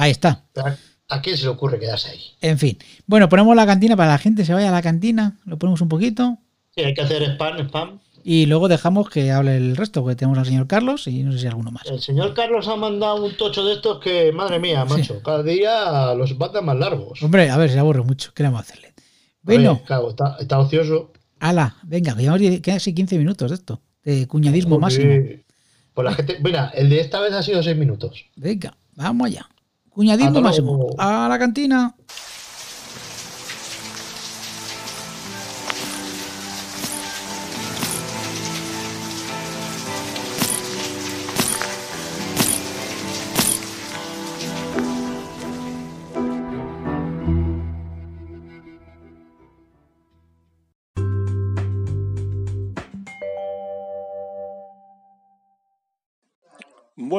Ahí 0.00 0.10
está. 0.12 0.44
¿A- 0.56 0.76
¿A 1.08 1.20
quién 1.22 1.36
se 1.36 1.42
le 1.42 1.48
ocurre 1.48 1.78
quedarse 1.80 2.10
ahí? 2.10 2.20
En 2.40 2.56
fin. 2.58 2.78
Bueno, 3.06 3.28
ponemos 3.28 3.54
la 3.56 3.66
cantina 3.66 3.96
para 3.96 4.10
que 4.10 4.12
la 4.12 4.18
gente 4.18 4.44
se 4.44 4.54
vaya 4.54 4.68
a 4.68 4.72
la 4.72 4.80
cantina. 4.82 5.38
Lo 5.44 5.58
ponemos 5.58 5.80
un 5.80 5.88
poquito. 5.88 6.38
Sí, 6.74 6.82
hay 6.82 6.94
que 6.94 7.02
hacer 7.02 7.22
spam, 7.32 7.58
spam. 7.66 7.98
Y 8.22 8.46
luego 8.46 8.68
dejamos 8.68 9.08
que 9.10 9.32
hable 9.32 9.56
el 9.56 9.76
resto, 9.76 10.02
porque 10.02 10.14
tenemos 10.14 10.38
al 10.38 10.44
señor 10.46 10.66
Carlos 10.68 11.06
y 11.08 11.22
no 11.24 11.32
sé 11.32 11.38
si 11.40 11.46
alguno 11.48 11.70
más. 11.72 11.86
El 11.86 12.00
señor 12.00 12.32
Carlos 12.34 12.68
ha 12.68 12.76
mandado 12.76 13.24
un 13.24 13.34
tocho 13.36 13.64
de 13.64 13.74
estos 13.74 13.98
que, 13.98 14.30
madre 14.30 14.58
mía, 14.60 14.84
macho, 14.84 15.20
cada 15.22 15.42
día 15.42 16.14
los 16.14 16.38
mandan 16.38 16.64
más 16.66 16.76
largos. 16.76 17.22
Hombre, 17.22 17.50
a 17.50 17.56
ver, 17.56 17.70
se 17.70 17.78
aburre 17.78 18.02
mucho. 18.02 18.32
¿Qué 18.34 18.42
le 18.42 18.50
vamos 18.50 18.60
a 18.60 18.70
hacerle? 18.70 18.88
Oye, 18.88 19.56
Bueno, 19.56 19.80
claro, 19.84 20.10
está, 20.10 20.36
está 20.38 20.58
ocioso. 20.60 21.12
ala, 21.40 21.76
venga, 21.82 22.14
que 22.14 22.22
llevamos 22.22 22.60
casi 22.62 22.94
15 22.94 23.18
minutos 23.18 23.50
de 23.50 23.54
esto. 23.56 23.80
De 24.04 24.26
cuñadismo 24.28 24.78
máximo. 24.78 25.12
Pues 25.94 26.04
la 26.04 26.12
gente, 26.14 26.38
mira, 26.44 26.70
el 26.74 26.88
de 26.90 27.00
esta 27.00 27.20
vez 27.20 27.32
ha 27.32 27.42
sido 27.42 27.62
seis 27.62 27.76
minutos. 27.76 28.26
Venga, 28.36 28.76
vamos 28.94 29.26
allá. 29.28 29.48
Cuñadismo 29.90 30.28
Hasta 30.28 30.40
máximo. 30.40 30.90
A 30.98 31.28
la 31.28 31.38
cantina. 31.38 31.94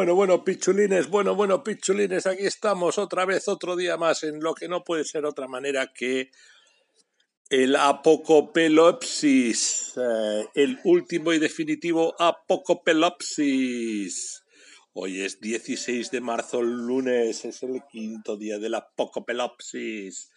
Bueno, 0.02 0.16
bueno, 0.16 0.44
pichulines, 0.44 1.12
bueno, 1.12 1.36
bueno, 1.36 1.64
pichulines, 1.64 2.26
aquí 2.26 2.48
estamos 2.48 2.98
otra 2.98 3.24
vez, 3.24 3.48
otro 3.48 3.76
día 3.76 3.98
más, 3.98 4.24
en 4.24 4.42
lo 4.42 4.56
que 4.56 4.68
no 4.68 4.84
puede 4.84 5.04
ser 5.04 5.28
otra 5.28 5.48
manera 5.48 5.94
que 5.94 6.32
el 7.52 7.76
apocopelopsis, 7.76 9.94
eh, 9.98 10.48
el 10.56 10.80
último 10.86 11.34
y 11.34 11.38
definitivo 11.38 12.20
apocopelopsis. 12.20 14.41
Hoy 14.94 15.22
es 15.22 15.40
16 15.40 16.12
de 16.12 16.20
marzo, 16.20 16.62
lunes, 16.62 17.46
es 17.46 17.64
el 17.64 17.82
quinto 17.90 18.36
día 18.36 18.60
del 18.60 18.76
apocopelopsis. 18.76 20.30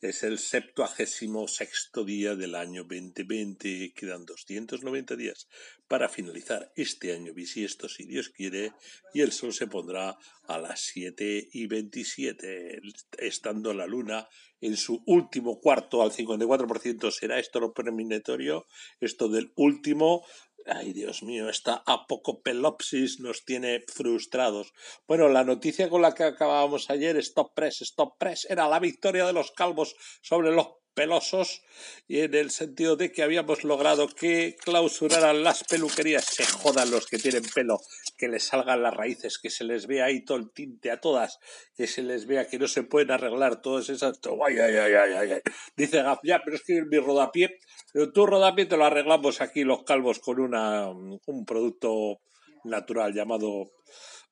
Es 0.00 0.22
el 0.22 0.38
septuagésimo 0.38 1.46
sexto 1.46 2.04
día 2.04 2.34
del 2.34 2.54
año 2.54 2.84
2020. 2.84 3.92
Quedan 3.94 4.24
290 4.24 5.14
días 5.14 5.46
para 5.88 6.08
finalizar 6.08 6.72
este 6.74 7.12
año 7.12 7.34
bisiesto, 7.34 7.86
si 7.86 8.06
Dios 8.06 8.30
quiere, 8.30 8.72
y 9.12 9.20
el 9.20 9.32
sol 9.32 9.52
se 9.52 9.66
pondrá 9.66 10.16
a 10.46 10.58
las 10.58 10.80
7 10.80 11.48
y 11.52 11.66
27, 11.66 12.80
estando 13.18 13.74
la 13.74 13.86
luna 13.86 14.26
en 14.60 14.76
su 14.76 15.02
último 15.04 15.60
cuarto 15.60 16.02
al 16.02 16.12
54%. 16.12 17.10
¿Será 17.10 17.38
esto 17.38 17.60
lo 17.60 17.74
premonitorio? 17.74 18.66
Esto 19.00 19.28
del 19.28 19.52
último. 19.56 20.24
Ay, 20.70 20.92
Dios 20.92 21.22
mío, 21.22 21.48
esta 21.48 21.82
apocopelopsis 21.86 23.20
nos 23.20 23.46
tiene 23.46 23.84
frustrados. 23.88 24.74
Bueno, 25.06 25.30
la 25.30 25.42
noticia 25.42 25.88
con 25.88 26.02
la 26.02 26.14
que 26.14 26.24
acabábamos 26.24 26.90
ayer, 26.90 27.16
Stop 27.16 27.54
Press, 27.54 27.80
Stop 27.80 28.18
Press, 28.18 28.46
era 28.50 28.68
la 28.68 28.78
victoria 28.78 29.24
de 29.24 29.32
los 29.32 29.50
calvos 29.52 29.96
sobre 30.20 30.52
los 30.52 30.66
pelosos 30.98 31.62
y 32.08 32.22
en 32.22 32.34
el 32.34 32.50
sentido 32.50 32.96
de 32.96 33.12
que 33.12 33.22
habíamos 33.22 33.62
logrado 33.62 34.08
que 34.08 34.56
clausuraran 34.60 35.44
las 35.44 35.62
peluquerías, 35.62 36.24
se 36.24 36.44
jodan 36.44 36.90
los 36.90 37.06
que 37.06 37.18
tienen 37.18 37.44
pelo, 37.54 37.80
que 38.16 38.26
les 38.26 38.42
salgan 38.42 38.82
las 38.82 38.92
raíces, 38.92 39.38
que 39.38 39.48
se 39.48 39.62
les 39.62 39.86
vea 39.86 40.06
ahí 40.06 40.24
todo 40.24 40.38
el 40.38 40.50
tinte 40.50 40.90
a 40.90 41.00
todas, 41.00 41.38
que 41.76 41.86
se 41.86 42.02
les 42.02 42.26
vea 42.26 42.48
que 42.48 42.58
no 42.58 42.66
se 42.66 42.82
pueden 42.82 43.12
arreglar 43.12 43.62
todas 43.62 43.88
esas... 43.90 44.18
Ay, 44.44 44.58
ay, 44.58 44.74
ay, 44.74 44.92
ay, 44.92 45.32
ay. 45.32 45.40
Dice 45.76 46.02
Gaf, 46.02 46.18
ya, 46.24 46.42
pero 46.44 46.56
es 46.56 46.64
que 46.64 46.82
mi 46.82 46.98
rodapié, 46.98 47.60
pero 47.92 48.12
tu 48.12 48.26
rodapié 48.26 48.66
te 48.66 48.76
lo 48.76 48.84
arreglamos 48.84 49.40
aquí 49.40 49.64
los 49.64 49.84
calvos 49.84 50.18
con 50.18 50.40
una, 50.40 50.88
un 50.88 51.44
producto 51.46 52.20
natural 52.64 53.14
llamado 53.14 53.70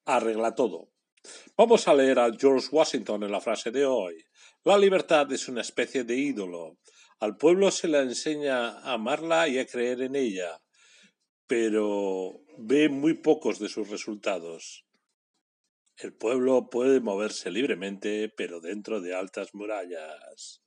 Arregla 0.05 0.55
Todo. 0.55 0.89
Vamos 1.57 1.89
a 1.89 1.95
leer 1.95 2.19
a 2.19 2.31
George 2.39 2.69
Washington 2.71 3.25
en 3.25 3.33
la 3.33 3.41
frase 3.41 3.71
de 3.71 3.85
hoy. 3.85 4.25
La 4.65 4.79
libertad 4.79 5.31
es 5.33 5.49
una 5.49 5.61
especie 5.61 6.05
de 6.05 6.17
ídolo. 6.17 6.79
Al 7.19 7.37
pueblo 7.37 7.71
se 7.71 7.89
le 7.89 7.99
enseña 8.01 8.79
a 8.79 8.93
amarla 8.93 9.49
y 9.49 9.59
a 9.59 9.67
creer 9.67 10.03
en 10.03 10.17
ella, 10.17 10.61
pero 11.47 12.41
ve 12.59 12.89
muy 12.89 13.15
pocos 13.15 13.59
de 13.59 13.69
sus 13.69 13.89
resultados. 13.89 14.85
El 15.97 16.15
pueblo 16.15 16.69
puede 16.69 17.01
moverse 17.01 17.51
libremente, 17.51 18.29
pero 18.37 18.61
dentro 18.61 19.01
de 19.01 19.15
altas 19.15 19.55
murallas. 19.55 20.63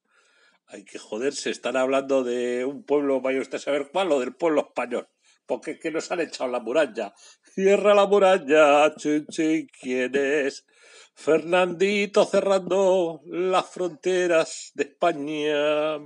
Hay 0.72 0.86
que 0.86 1.00
joderse, 1.00 1.50
están 1.50 1.78
hablando 1.78 2.24
de 2.24 2.64
un 2.64 2.84
pueblo, 2.84 3.22
vaya 3.22 3.42
usted 3.42 3.58
a 3.58 3.60
saber 3.60 3.90
cuál, 3.92 4.12
o 4.12 4.20
del 4.20 4.36
pueblo 4.36 4.62
español. 4.62 5.10
Porque 5.48 5.72
es 5.72 5.80
que 5.80 5.90
nos 5.90 6.12
han 6.12 6.20
echado 6.20 6.52
la 6.52 6.60
muralla. 6.60 7.12
Cierra 7.42 7.96
la 7.96 8.06
muralla, 8.06 8.94
chin, 8.96 9.26
chin, 9.28 9.68
¿quién 9.82 10.16
es? 10.16 10.68
Fernandito 11.16 12.24
cerrando 12.24 13.22
las 13.26 13.68
fronteras 13.68 14.72
de 14.76 14.84
España. 14.84 15.98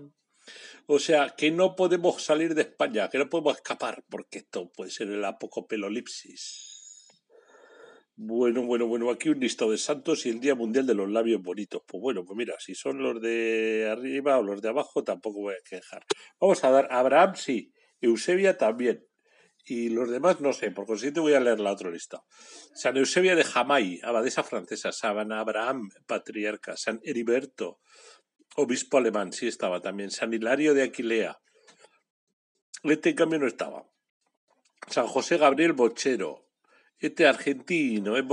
O 0.85 0.97
sea, 0.97 1.31
que 1.37 1.51
no 1.51 1.75
podemos 1.75 2.23
salir 2.23 2.55
de 2.55 2.61
España, 2.61 3.09
que 3.09 3.17
no 3.17 3.29
podemos 3.29 3.57
escapar, 3.57 4.05
porque 4.09 4.39
esto 4.39 4.71
puede 4.71 4.91
ser 4.91 5.09
el 5.09 5.25
apocopelolipsis. 5.25 6.72
Bueno, 8.15 8.61
bueno, 8.63 8.85
bueno, 8.85 9.09
aquí 9.09 9.29
un 9.29 9.39
listado 9.39 9.71
de 9.71 9.77
santos 9.77 10.25
y 10.25 10.29
el 10.29 10.39
Día 10.39 10.53
Mundial 10.53 10.85
de 10.85 10.93
los 10.93 11.09
Labios 11.09 11.41
Bonitos. 11.41 11.81
Pues 11.87 11.99
bueno, 11.99 12.23
pues 12.23 12.37
mira, 12.37 12.55
si 12.59 12.75
son 12.75 13.01
los 13.01 13.19
de 13.19 13.89
arriba 13.91 14.37
o 14.37 14.43
los 14.43 14.61
de 14.61 14.69
abajo, 14.69 15.03
tampoco 15.03 15.41
voy 15.41 15.55
a 15.55 15.63
quejar. 15.67 16.05
Vamos 16.39 16.63
a 16.63 16.69
dar 16.69 16.87
Abraham, 16.91 17.33
sí, 17.35 17.73
Eusebia 18.01 18.57
también. 18.57 19.07
Y 19.65 19.89
los 19.89 20.11
demás 20.11 20.41
no 20.41 20.53
sé, 20.53 20.69
por 20.71 20.85
consiguiente 20.85 21.21
voy 21.21 21.33
a 21.33 21.39
leer 21.39 21.59
la 21.59 21.71
otra 21.71 21.89
lista. 21.89 22.23
San 22.75 22.97
Eusebia 22.97 23.35
de 23.35 23.43
Jamay, 23.43 23.99
abadesa 24.03 24.43
francesa, 24.43 24.91
San 24.91 25.31
Abraham, 25.31 25.89
patriarca, 26.05 26.77
San 26.77 26.99
Heriberto, 27.03 27.79
obispo 28.55 28.97
alemán, 28.97 29.33
sí 29.33 29.47
estaba 29.47 29.81
también, 29.81 30.11
San 30.11 30.33
Hilario 30.33 30.73
de 30.73 30.83
Aquilea, 30.83 31.39
este 32.83 33.11
en 33.11 33.15
cambio 33.15 33.39
no 33.39 33.47
estaba, 33.47 33.87
San 34.89 35.07
José 35.07 35.37
Gabriel 35.37 35.73
Bochero, 35.73 36.49
este 37.07 37.27
argentino, 37.27 38.17
es 38.17 38.23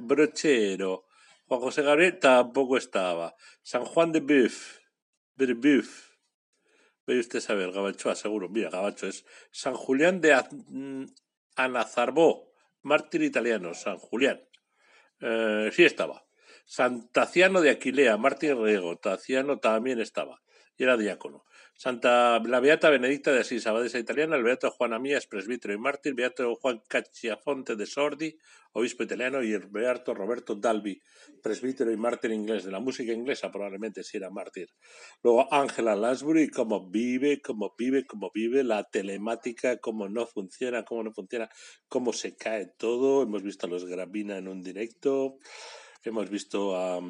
brochero, 0.00 1.06
Juan 1.46 1.60
José 1.60 1.82
Gabriel 1.82 2.18
tampoco 2.18 2.76
estaba, 2.76 3.34
San 3.62 3.84
Juan 3.84 4.12
de 4.12 4.20
Boeuf, 4.20 4.78
Brebeuf. 5.34 6.08
Ve 7.06 7.18
usted 7.18 7.40
saber, 7.40 7.72
Gabachoa, 7.72 8.14
seguro. 8.14 8.50
Mira, 8.50 8.68
Gabacho 8.68 9.06
es 9.06 9.24
San 9.50 9.72
Julián 9.72 10.20
de 10.20 10.38
Anazarbó, 11.56 12.52
mártir 12.82 13.22
italiano, 13.22 13.72
San 13.72 13.96
Julián. 13.96 14.46
Eh, 15.20 15.70
sí 15.72 15.84
estaba. 15.84 16.26
Santaciano 16.66 17.62
de 17.62 17.70
Aquilea, 17.70 18.18
Martín 18.18 18.62
Riego, 18.62 18.98
Taciano 18.98 19.58
también 19.58 20.00
estaba. 20.00 20.42
Y 20.76 20.82
era 20.82 20.98
diácono. 20.98 21.46
Santa 21.80 22.40
la 22.40 22.58
Beata 22.58 22.90
Benedicta 22.90 23.30
de 23.30 23.38
Asís, 23.38 23.64
abadesa 23.68 24.00
italiana, 24.00 24.34
el 24.34 24.42
Beato 24.42 24.68
Juan 24.72 24.94
Amías, 24.94 25.28
presbítero 25.28 25.72
y 25.72 25.78
mártir, 25.78 26.12
Beato 26.12 26.56
Juan 26.56 26.82
Cacciafonte 26.88 27.76
de 27.76 27.86
Sordi, 27.86 28.36
obispo 28.72 29.04
italiano, 29.04 29.44
y 29.44 29.52
el 29.52 29.68
Beato 29.68 30.12
Roberto 30.12 30.56
Dalby, 30.56 31.00
presbítero 31.40 31.92
y 31.92 31.96
mártir 31.96 32.32
inglés, 32.32 32.64
de 32.64 32.72
la 32.72 32.80
música 32.80 33.12
inglesa 33.12 33.52
probablemente 33.52 34.02
si 34.02 34.16
era 34.16 34.28
mártir. 34.28 34.70
Luego 35.22 35.54
Angela 35.54 35.94
Lansbury, 35.94 36.48
cómo 36.48 36.90
vive, 36.90 37.40
cómo 37.40 37.72
vive, 37.78 38.04
cómo 38.04 38.32
vive, 38.34 38.64
la 38.64 38.82
telemática, 38.82 39.78
cómo 39.78 40.08
no 40.08 40.26
funciona, 40.26 40.82
cómo 40.82 41.04
no 41.04 41.12
funciona, 41.12 41.48
cómo 41.86 42.12
se 42.12 42.34
cae 42.34 42.72
todo. 42.76 43.22
Hemos 43.22 43.44
visto 43.44 43.68
a 43.68 43.70
los 43.70 43.84
Gravina 43.84 44.36
en 44.36 44.48
un 44.48 44.64
directo, 44.64 45.38
hemos 46.02 46.28
visto 46.28 46.74
a... 46.74 47.00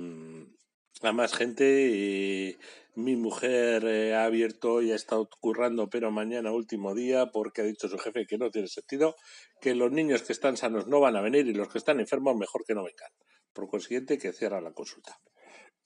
a 1.02 1.12
más 1.12 1.34
gente 1.34 2.58
mi 2.98 3.14
mujer 3.14 3.84
eh, 3.84 4.14
ha 4.14 4.24
abierto 4.24 4.82
y 4.82 4.90
ha 4.90 4.96
estado 4.96 5.28
currando, 5.40 5.88
pero 5.88 6.10
mañana 6.10 6.50
último 6.50 6.94
día, 6.94 7.26
porque 7.26 7.60
ha 7.60 7.64
dicho 7.64 7.88
su 7.88 7.96
jefe 7.96 8.26
que 8.26 8.38
no 8.38 8.50
tiene 8.50 8.66
sentido, 8.66 9.14
que 9.60 9.76
los 9.76 9.92
niños 9.92 10.22
que 10.22 10.32
están 10.32 10.56
sanos 10.56 10.88
no 10.88 10.98
van 10.98 11.14
a 11.14 11.20
venir 11.20 11.46
y 11.46 11.54
los 11.54 11.68
que 11.68 11.78
están 11.78 12.00
enfermos 12.00 12.36
mejor 12.36 12.64
que 12.66 12.74
no 12.74 12.82
vengan. 12.82 13.10
Por 13.52 13.68
consiguiente, 13.68 14.18
que 14.18 14.32
cierra 14.32 14.60
la 14.60 14.72
consulta. 14.72 15.20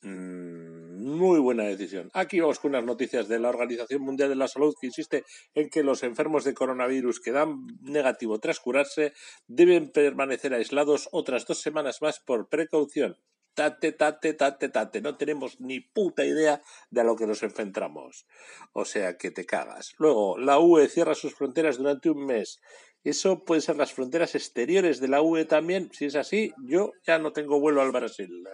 Mm, 0.00 1.04
muy 1.04 1.38
buena 1.38 1.64
decisión. 1.64 2.10
Aquí 2.14 2.40
vamos 2.40 2.58
con 2.58 2.70
unas 2.70 2.84
noticias 2.84 3.28
de 3.28 3.38
la 3.38 3.50
Organización 3.50 4.00
Mundial 4.00 4.30
de 4.30 4.36
la 4.36 4.48
Salud 4.48 4.74
que 4.80 4.86
insiste 4.86 5.24
en 5.54 5.68
que 5.68 5.82
los 5.82 6.02
enfermos 6.02 6.44
de 6.44 6.54
coronavirus 6.54 7.20
que 7.20 7.32
dan 7.32 7.66
negativo 7.82 8.40
tras 8.40 8.58
curarse 8.58 9.12
deben 9.46 9.92
permanecer 9.92 10.54
aislados 10.54 11.10
otras 11.12 11.46
dos 11.46 11.60
semanas 11.60 12.00
más 12.00 12.20
por 12.20 12.48
precaución 12.48 13.18
tate, 13.54 13.92
tate, 13.92 14.34
tate, 14.34 14.68
tate. 14.68 15.00
No 15.00 15.16
tenemos 15.16 15.60
ni 15.60 15.80
puta 15.80 16.24
idea 16.24 16.62
de 16.90 17.00
a 17.00 17.04
lo 17.04 17.16
que 17.16 17.26
nos 17.26 17.42
enfrentamos. 17.42 18.26
O 18.72 18.84
sea, 18.84 19.16
que 19.16 19.30
te 19.30 19.46
cagas. 19.46 19.94
Luego, 19.98 20.38
la 20.38 20.58
UE 20.58 20.88
cierra 20.88 21.14
sus 21.14 21.34
fronteras 21.34 21.78
durante 21.78 22.10
un 22.10 22.26
mes. 22.26 22.60
Eso 23.04 23.44
puede 23.44 23.60
ser 23.60 23.76
las 23.76 23.92
fronteras 23.92 24.34
exteriores 24.34 25.00
de 25.00 25.08
la 25.08 25.22
UE 25.22 25.44
también. 25.44 25.90
Si 25.92 26.06
es 26.06 26.14
así, 26.14 26.52
yo 26.64 26.92
ya 27.04 27.18
no 27.18 27.32
tengo 27.32 27.60
vuelo 27.60 27.82
al 27.82 27.90
Brasil. 27.90 28.44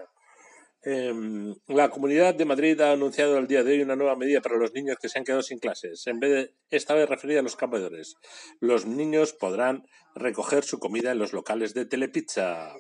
Em, 0.83 1.55
la 1.67 1.91
Comunidad 1.91 2.35
de 2.35 2.45
Madrid 2.45 2.81
ha 2.81 2.93
anunciado 2.93 3.37
el 3.37 3.49
día 3.49 3.65
de 3.65 3.73
hoy 3.73 3.83
una 3.83 3.97
nueva 3.97 4.17
medida 4.17 4.41
para 4.41 4.57
los 4.57 4.73
niños 4.73 4.97
que 5.01 5.09
se 5.09 5.19
han 5.19 5.25
quedado 5.25 5.43
sin 5.43 5.59
clases, 5.59 6.07
en 6.07 6.21
vez 6.21 6.31
de 6.31 6.55
esta 6.71 6.95
vez 6.95 7.09
referida 7.09 7.41
a 7.41 7.43
los 7.43 7.57
comedores. 7.57 8.17
Los 8.61 8.87
niños 8.87 9.33
podrán 9.33 9.87
recoger 10.15 10.65
su 10.65 10.79
comida 10.79 11.11
en 11.11 11.19
los 11.19 11.33
locales 11.33 11.75
de 11.75 11.85
Telepizza. 11.85 12.73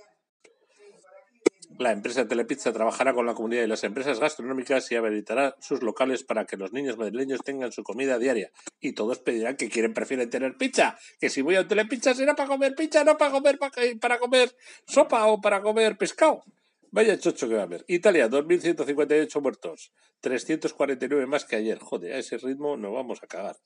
La 1.78 1.92
empresa 1.92 2.26
Telepizza 2.26 2.72
trabajará 2.72 3.14
con 3.14 3.24
la 3.24 3.34
comunidad 3.34 3.62
y 3.62 3.68
las 3.68 3.84
empresas 3.84 4.18
gastronómicas 4.18 4.90
y 4.90 4.96
habilitará 4.96 5.54
sus 5.60 5.80
locales 5.80 6.24
para 6.24 6.44
que 6.44 6.56
los 6.56 6.72
niños 6.72 6.98
madrileños 6.98 7.40
tengan 7.44 7.70
su 7.70 7.84
comida 7.84 8.18
diaria. 8.18 8.50
Y 8.80 8.94
todos 8.94 9.20
pedirán 9.20 9.56
que 9.56 9.68
quieren, 9.68 9.94
prefieren 9.94 10.28
tener 10.28 10.56
pizza. 10.56 10.98
Que 11.20 11.30
si 11.30 11.40
voy 11.40 11.54
a 11.54 11.60
un 11.60 11.68
Telepizza 11.68 12.14
será 12.14 12.34
para 12.34 12.48
comer 12.48 12.74
pizza, 12.74 13.04
no 13.04 13.16
para 13.16 13.30
comer, 13.30 13.60
para 14.00 14.18
comer 14.18 14.56
sopa 14.88 15.26
o 15.26 15.40
para 15.40 15.62
comer 15.62 15.96
pescado. 15.96 16.42
Vaya 16.90 17.16
chocho 17.16 17.48
que 17.48 17.54
va 17.54 17.60
a 17.60 17.64
haber. 17.64 17.84
Italia, 17.86 18.28
2.158 18.28 19.40
muertos. 19.40 19.92
349 20.20 21.26
más 21.26 21.44
que 21.44 21.54
ayer. 21.54 21.78
Joder, 21.78 22.14
a 22.14 22.18
ese 22.18 22.38
ritmo 22.38 22.76
nos 22.76 22.92
vamos 22.92 23.22
a 23.22 23.28
cagar. 23.28 23.56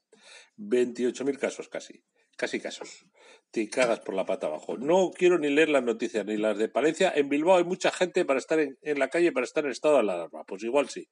28.000 0.58 1.38
casos 1.38 1.70
casi 1.70 2.04
casi 2.36 2.60
casos. 2.60 3.06
Te 3.50 3.68
cagas 3.68 4.00
por 4.00 4.14
la 4.14 4.24
pata 4.24 4.46
abajo. 4.46 4.78
No 4.78 5.10
quiero 5.10 5.38
ni 5.38 5.50
leer 5.50 5.68
las 5.68 5.82
noticias, 5.82 6.24
ni 6.24 6.36
las 6.36 6.56
de 6.58 6.68
Palencia. 6.68 7.12
En 7.14 7.28
Bilbao 7.28 7.56
hay 7.56 7.64
mucha 7.64 7.90
gente 7.90 8.24
para 8.24 8.38
estar 8.38 8.58
en, 8.58 8.98
la 8.98 9.08
calle, 9.08 9.32
para 9.32 9.44
estar 9.44 9.64
en 9.64 9.70
estado 9.70 9.94
de 9.94 10.00
alarma. 10.00 10.44
Pues 10.44 10.62
igual 10.62 10.88
sí. 10.88 11.08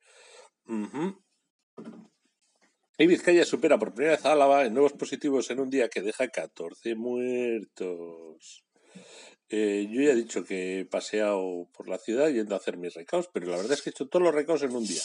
Y 2.98 3.06
Vizcaya 3.06 3.44
supera 3.44 3.78
por 3.78 3.94
primera 3.94 4.16
vez 4.16 4.24
a 4.24 4.32
Álava 4.32 4.64
en 4.64 4.74
nuevos 4.74 4.92
positivos 4.92 5.50
en 5.50 5.60
un 5.60 5.70
día 5.70 5.88
que 5.88 6.02
deja 6.02 6.28
14 6.28 6.94
muertos. 6.94 8.64
Eh, 9.48 9.88
yo 9.90 10.02
ya 10.02 10.12
he 10.12 10.14
dicho 10.16 10.44
que 10.44 10.80
he 10.80 10.84
paseado 10.84 11.68
por 11.72 11.88
la 11.88 11.98
ciudad 11.98 12.28
yendo 12.28 12.54
a 12.54 12.58
hacer 12.58 12.76
mis 12.76 12.94
recaos, 12.94 13.28
pero 13.32 13.46
la 13.46 13.56
verdad 13.56 13.72
es 13.72 13.82
que 13.82 13.90
he 13.90 13.92
hecho 13.92 14.06
todos 14.06 14.22
los 14.22 14.34
recaos 14.34 14.62
en 14.62 14.76
un 14.76 14.84
día 14.86 15.02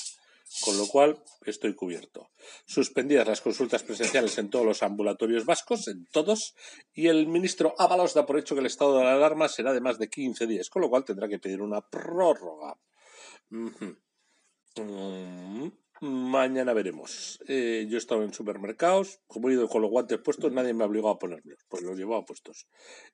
con 0.61 0.77
lo 0.77 0.87
cual 0.87 1.21
estoy 1.45 1.75
cubierto. 1.75 2.29
Suspendidas 2.65 3.27
las 3.27 3.41
consultas 3.41 3.83
presenciales 3.83 4.37
en 4.37 4.49
todos 4.49 4.65
los 4.65 4.83
ambulatorios 4.83 5.45
vascos, 5.45 5.87
en 5.87 6.05
todos, 6.11 6.55
y 6.93 7.07
el 7.07 7.27
ministro 7.27 7.75
Ábalos 7.77 8.13
da 8.13 8.25
por 8.25 8.39
hecho 8.39 8.55
que 8.55 8.61
el 8.61 8.67
estado 8.67 8.97
de 8.97 9.03
la 9.03 9.13
alarma 9.13 9.47
será 9.47 9.73
de 9.73 9.81
más 9.81 9.97
de 9.99 10.09
15 10.09 10.47
días, 10.47 10.69
con 10.69 10.81
lo 10.81 10.89
cual 10.89 11.05
tendrá 11.05 11.27
que 11.27 11.39
pedir 11.39 11.61
una 11.61 11.81
prórroga. 11.81 12.77
Mañana 16.01 16.73
veremos. 16.73 17.39
Eh, 17.47 17.87
yo 17.87 17.95
he 17.95 17.99
estado 17.99 18.23
en 18.23 18.33
supermercados, 18.33 19.21
como 19.27 19.49
he 19.49 19.53
ido 19.53 19.69
con 19.69 19.81
los 19.81 19.89
guantes 19.89 20.19
puestos, 20.19 20.51
nadie 20.51 20.73
me 20.73 20.83
ha 20.83 20.87
obligado 20.87 21.13
a 21.13 21.17
ponérmelos, 21.17 21.63
pues 21.69 21.83
los 21.83 21.97
llevaba 21.97 22.25
puestos. 22.25 22.67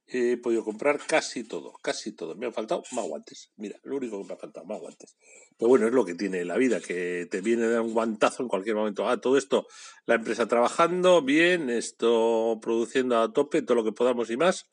He 0.08 0.38
podido 0.38 0.63
comprar 0.63 1.00
casi 1.06 1.44
todo, 1.44 1.74
casi 1.84 2.12
todo. 2.15 2.36
Me 2.36 2.48
han 2.48 2.54
faltado 2.54 2.82
más 2.94 3.06
guantes. 3.06 3.52
Mira, 3.56 3.78
lo 3.84 3.98
único 3.98 4.20
que 4.20 4.28
me 4.30 4.34
ha 4.34 4.38
faltado, 4.38 4.65
más 4.65 4.80
guantes. 4.80 5.15
Pero 5.58 5.70
bueno, 5.70 5.86
es 5.86 5.94
lo 5.94 6.04
que 6.06 6.15
tiene 6.15 6.44
la 6.44 6.58
vida, 6.58 6.80
que 6.82 7.28
te 7.30 7.41
viene 7.41 7.67
de 7.67 7.80
un 7.80 7.94
guantazo 7.94 8.41
en 8.41 8.50
cualquier 8.50 8.76
momento. 8.76 9.08
Ah, 9.08 9.22
todo 9.22 9.38
esto, 9.38 9.67
la 10.08 10.15
empresa 10.15 10.48
trabajando 10.48 11.22
bien, 11.22 11.70
esto 11.70 12.58
produciendo 12.63 13.20
a 13.20 13.32
tope, 13.32 13.62
todo 13.62 13.76
lo 13.76 13.84
que 13.84 13.91
podamos 13.91 14.32
y 14.32 14.38
más. 14.38 14.65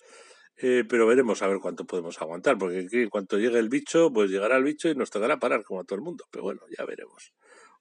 Eh, 0.56 0.84
pero 0.88 1.06
veremos 1.06 1.42
a 1.42 1.48
ver 1.48 1.58
cuánto 1.60 1.84
podemos 1.84 2.20
aguantar, 2.22 2.56
porque 2.58 2.86
en 2.90 3.10
cuanto 3.10 3.38
llegue 3.38 3.58
el 3.58 3.68
bicho, 3.68 4.10
pues 4.12 4.30
llegará 4.30 4.56
el 4.56 4.64
bicho 4.64 4.88
y 4.88 4.94
nos 4.94 5.10
tocará 5.10 5.38
parar 5.38 5.62
como 5.62 5.80
a 5.80 5.84
todo 5.84 5.96
el 5.96 6.02
mundo. 6.02 6.24
Pero 6.30 6.44
bueno, 6.44 6.62
ya 6.76 6.84
veremos. 6.86 7.32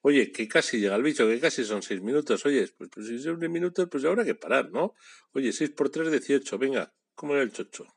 Oye, 0.01 0.31
que 0.31 0.47
casi 0.47 0.79
llega 0.79 0.95
el 0.95 1.03
bicho, 1.03 1.27
que 1.27 1.39
casi 1.39 1.63
son 1.65 1.81
seis 1.81 2.01
minutos. 2.01 2.45
Oye, 2.45 2.67
pues, 2.77 2.89
pues 2.93 3.07
si 3.07 3.19
son 3.19 3.39
minutos, 3.51 3.87
pues 3.91 4.05
habrá 4.05 4.23
que 4.25 4.35
parar, 4.35 4.71
¿no? 4.71 4.93
Oye, 5.33 5.51
seis 5.51 5.71
por 5.71 5.89
tres, 5.89 6.11
dieciocho. 6.11 6.57
Venga, 6.57 6.93
¿cómo 7.15 7.33
era 7.33 7.43
el 7.43 7.51
chocho? 7.51 7.96